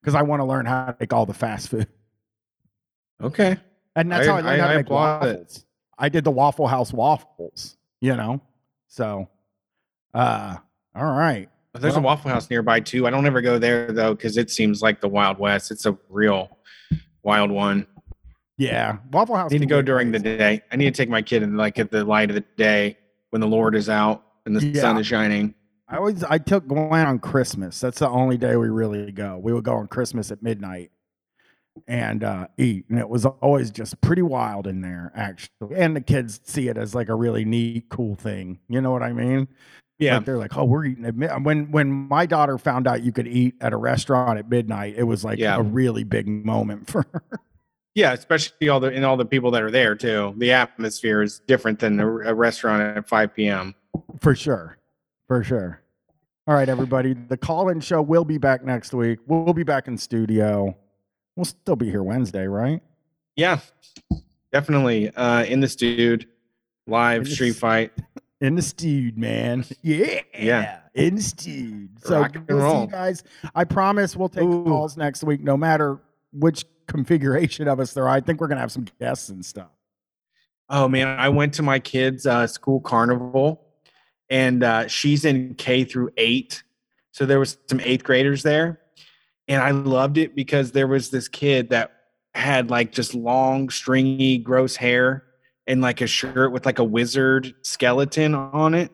[0.02, 1.88] because I want to learn how to make all the fast food.
[3.22, 3.58] Okay.
[3.96, 5.58] And that's I- how I learned I- how to I make waffles.
[5.58, 5.64] it.
[5.98, 8.42] I did the Waffle House waffles, you know?
[8.88, 9.30] So,
[10.14, 10.58] uh,
[10.96, 11.50] all right.
[11.74, 13.06] There's a Waffle House nearby too.
[13.06, 15.70] I don't ever go there though because it seems like the Wild West.
[15.70, 16.58] It's a real
[17.22, 17.86] wild one.
[18.58, 18.98] Yeah.
[19.12, 19.52] Waffle House.
[19.52, 20.64] I need to go during the day.
[20.72, 22.98] I need to take my kid and like at the light of the day
[23.30, 25.54] when the Lord is out and the sun is shining.
[25.88, 27.80] I always, I took Gwen on Christmas.
[27.80, 29.38] That's the only day we really go.
[29.38, 30.92] We would go on Christmas at midnight
[31.88, 32.86] and uh, eat.
[32.90, 35.76] And it was always just pretty wild in there, actually.
[35.76, 38.60] And the kids see it as like a really neat, cool thing.
[38.70, 39.48] You know what I mean?
[40.00, 40.18] Yeah.
[40.18, 41.42] Like they're like, oh, we're eating at.
[41.42, 45.04] When when my daughter found out you could eat at a restaurant at midnight, it
[45.04, 45.58] was like Yeah.
[45.58, 47.24] a really big moment for her.
[47.96, 50.36] Yeah, especially all the and all the people that are there too.
[50.38, 53.74] The atmosphere is different than a, a restaurant at 5 p.m.
[54.22, 54.78] For sure.
[55.28, 55.82] For sure.
[56.46, 57.14] All right, everybody.
[57.14, 59.18] The call in show will be back next week.
[59.26, 60.78] We'll be back in studio.
[61.38, 62.82] We'll still be here Wednesday, right?
[63.36, 63.60] Yeah,
[64.52, 65.12] definitely.
[65.16, 66.28] Uh, in the dude,
[66.88, 67.94] live the street fight.
[68.42, 69.66] In the steed, man.
[69.82, 70.22] Yeah.
[70.38, 70.80] Yeah.
[70.94, 71.90] In the steed.
[72.04, 72.82] So Rock and we'll see roll.
[72.82, 73.24] you guys.
[73.56, 74.64] I promise we'll take Ooh.
[74.64, 76.00] calls next week, no matter
[76.34, 78.10] which configuration of us there are.
[78.10, 79.70] I think we're gonna have some guests and stuff.
[80.70, 83.62] Oh man, I went to my kids' uh, school carnival,
[84.30, 86.62] and uh, she's in K through eight,
[87.12, 88.80] so there was some eighth graders there,
[89.48, 91.92] and I loved it because there was this kid that
[92.34, 95.24] had like just long, stringy, gross hair
[95.66, 98.92] and like a shirt with like a wizard skeleton on it.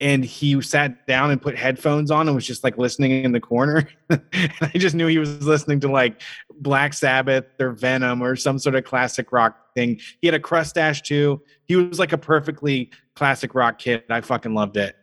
[0.00, 3.40] And he sat down and put headphones on and was just like listening in the
[3.40, 3.88] corner.
[4.10, 4.22] and
[4.60, 6.20] I just knew he was listening to like
[6.60, 10.00] Black Sabbath or Venom or some sort of classic rock thing.
[10.20, 11.42] He had a crustache too.
[11.66, 14.02] He was like a perfectly classic rock kid.
[14.10, 14.96] I fucking loved it.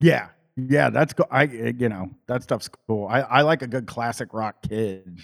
[0.00, 0.28] Yeah.
[0.68, 1.26] Yeah, that's cool.
[1.30, 3.06] I you know, that stuff's cool.
[3.06, 5.20] I, I like a good classic rock kid.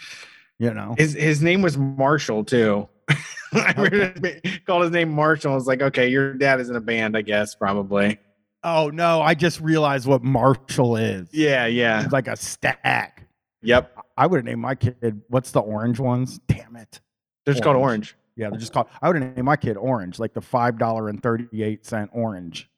[0.59, 0.95] You know.
[0.97, 2.89] His his name was Marshall too.
[3.53, 4.41] I Okay.
[4.67, 5.53] called his name Marshall.
[5.53, 8.19] I was like, okay, your dad is in a band, I guess, probably.
[8.63, 11.29] Oh no, I just realized what Marshall is.
[11.33, 12.03] Yeah, yeah.
[12.05, 13.27] It's like a stack.
[13.63, 13.99] Yep.
[14.17, 15.23] I would have named my kid.
[15.29, 16.39] What's the orange ones?
[16.47, 17.01] Damn it.
[17.45, 18.15] They're just called Orange.
[18.15, 18.17] orange.
[18.37, 18.87] Yeah, they're just called.
[19.03, 22.11] I would have named my kid Orange, like the five dollar and thirty eight cent
[22.13, 22.71] orange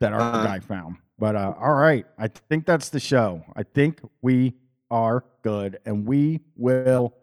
[0.00, 0.44] that our Uh-huh.
[0.44, 0.96] guy found.
[1.18, 3.42] But uh, all right, I think that's the show.
[3.56, 4.54] I think we
[4.90, 7.14] are good, and we will.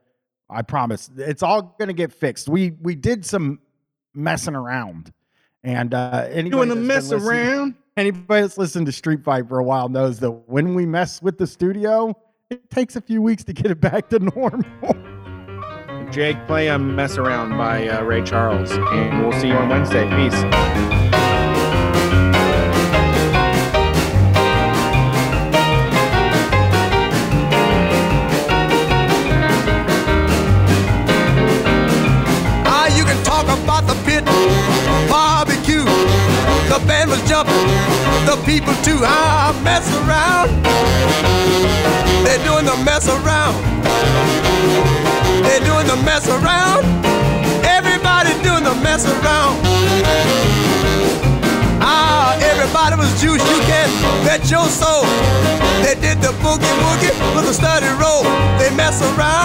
[0.50, 2.50] I promise, it's all gonna get fixed.
[2.50, 3.60] We we did some
[4.14, 5.14] messing around,
[5.64, 7.76] and uh, anybody Doing the mess around.
[7.98, 11.38] Anybody that's listened to Street Fight for a while knows that when we mess with
[11.38, 12.14] the studio,
[12.50, 16.12] it takes a few weeks to get it back to normal.
[16.12, 20.08] Jake, play a mess around by uh, Ray Charles, and we'll see you on Wednesday.
[20.10, 20.95] Peace.
[36.88, 37.54] Band was jumping,
[38.26, 39.00] the people too.
[39.04, 40.50] Ah, mess around.
[42.26, 43.56] They're doing the mess around.
[45.44, 46.86] They're doing the mess around.
[47.66, 49.62] Everybody doing the mess around.
[51.82, 53.44] Ah, everybody was juice.
[53.50, 53.90] You can
[54.26, 55.04] bet your soul.
[55.84, 58.24] They did the boogie woogie with a study roll.
[58.58, 59.45] They mess around.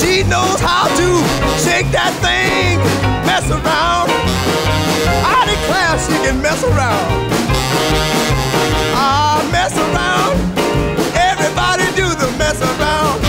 [0.00, 1.08] She knows how to
[1.64, 2.78] shake that thing,
[3.26, 4.08] mess around.
[5.24, 7.08] I declare she can mess around.
[8.94, 10.36] Ah, mess around.
[11.14, 13.21] Everybody do the mess around.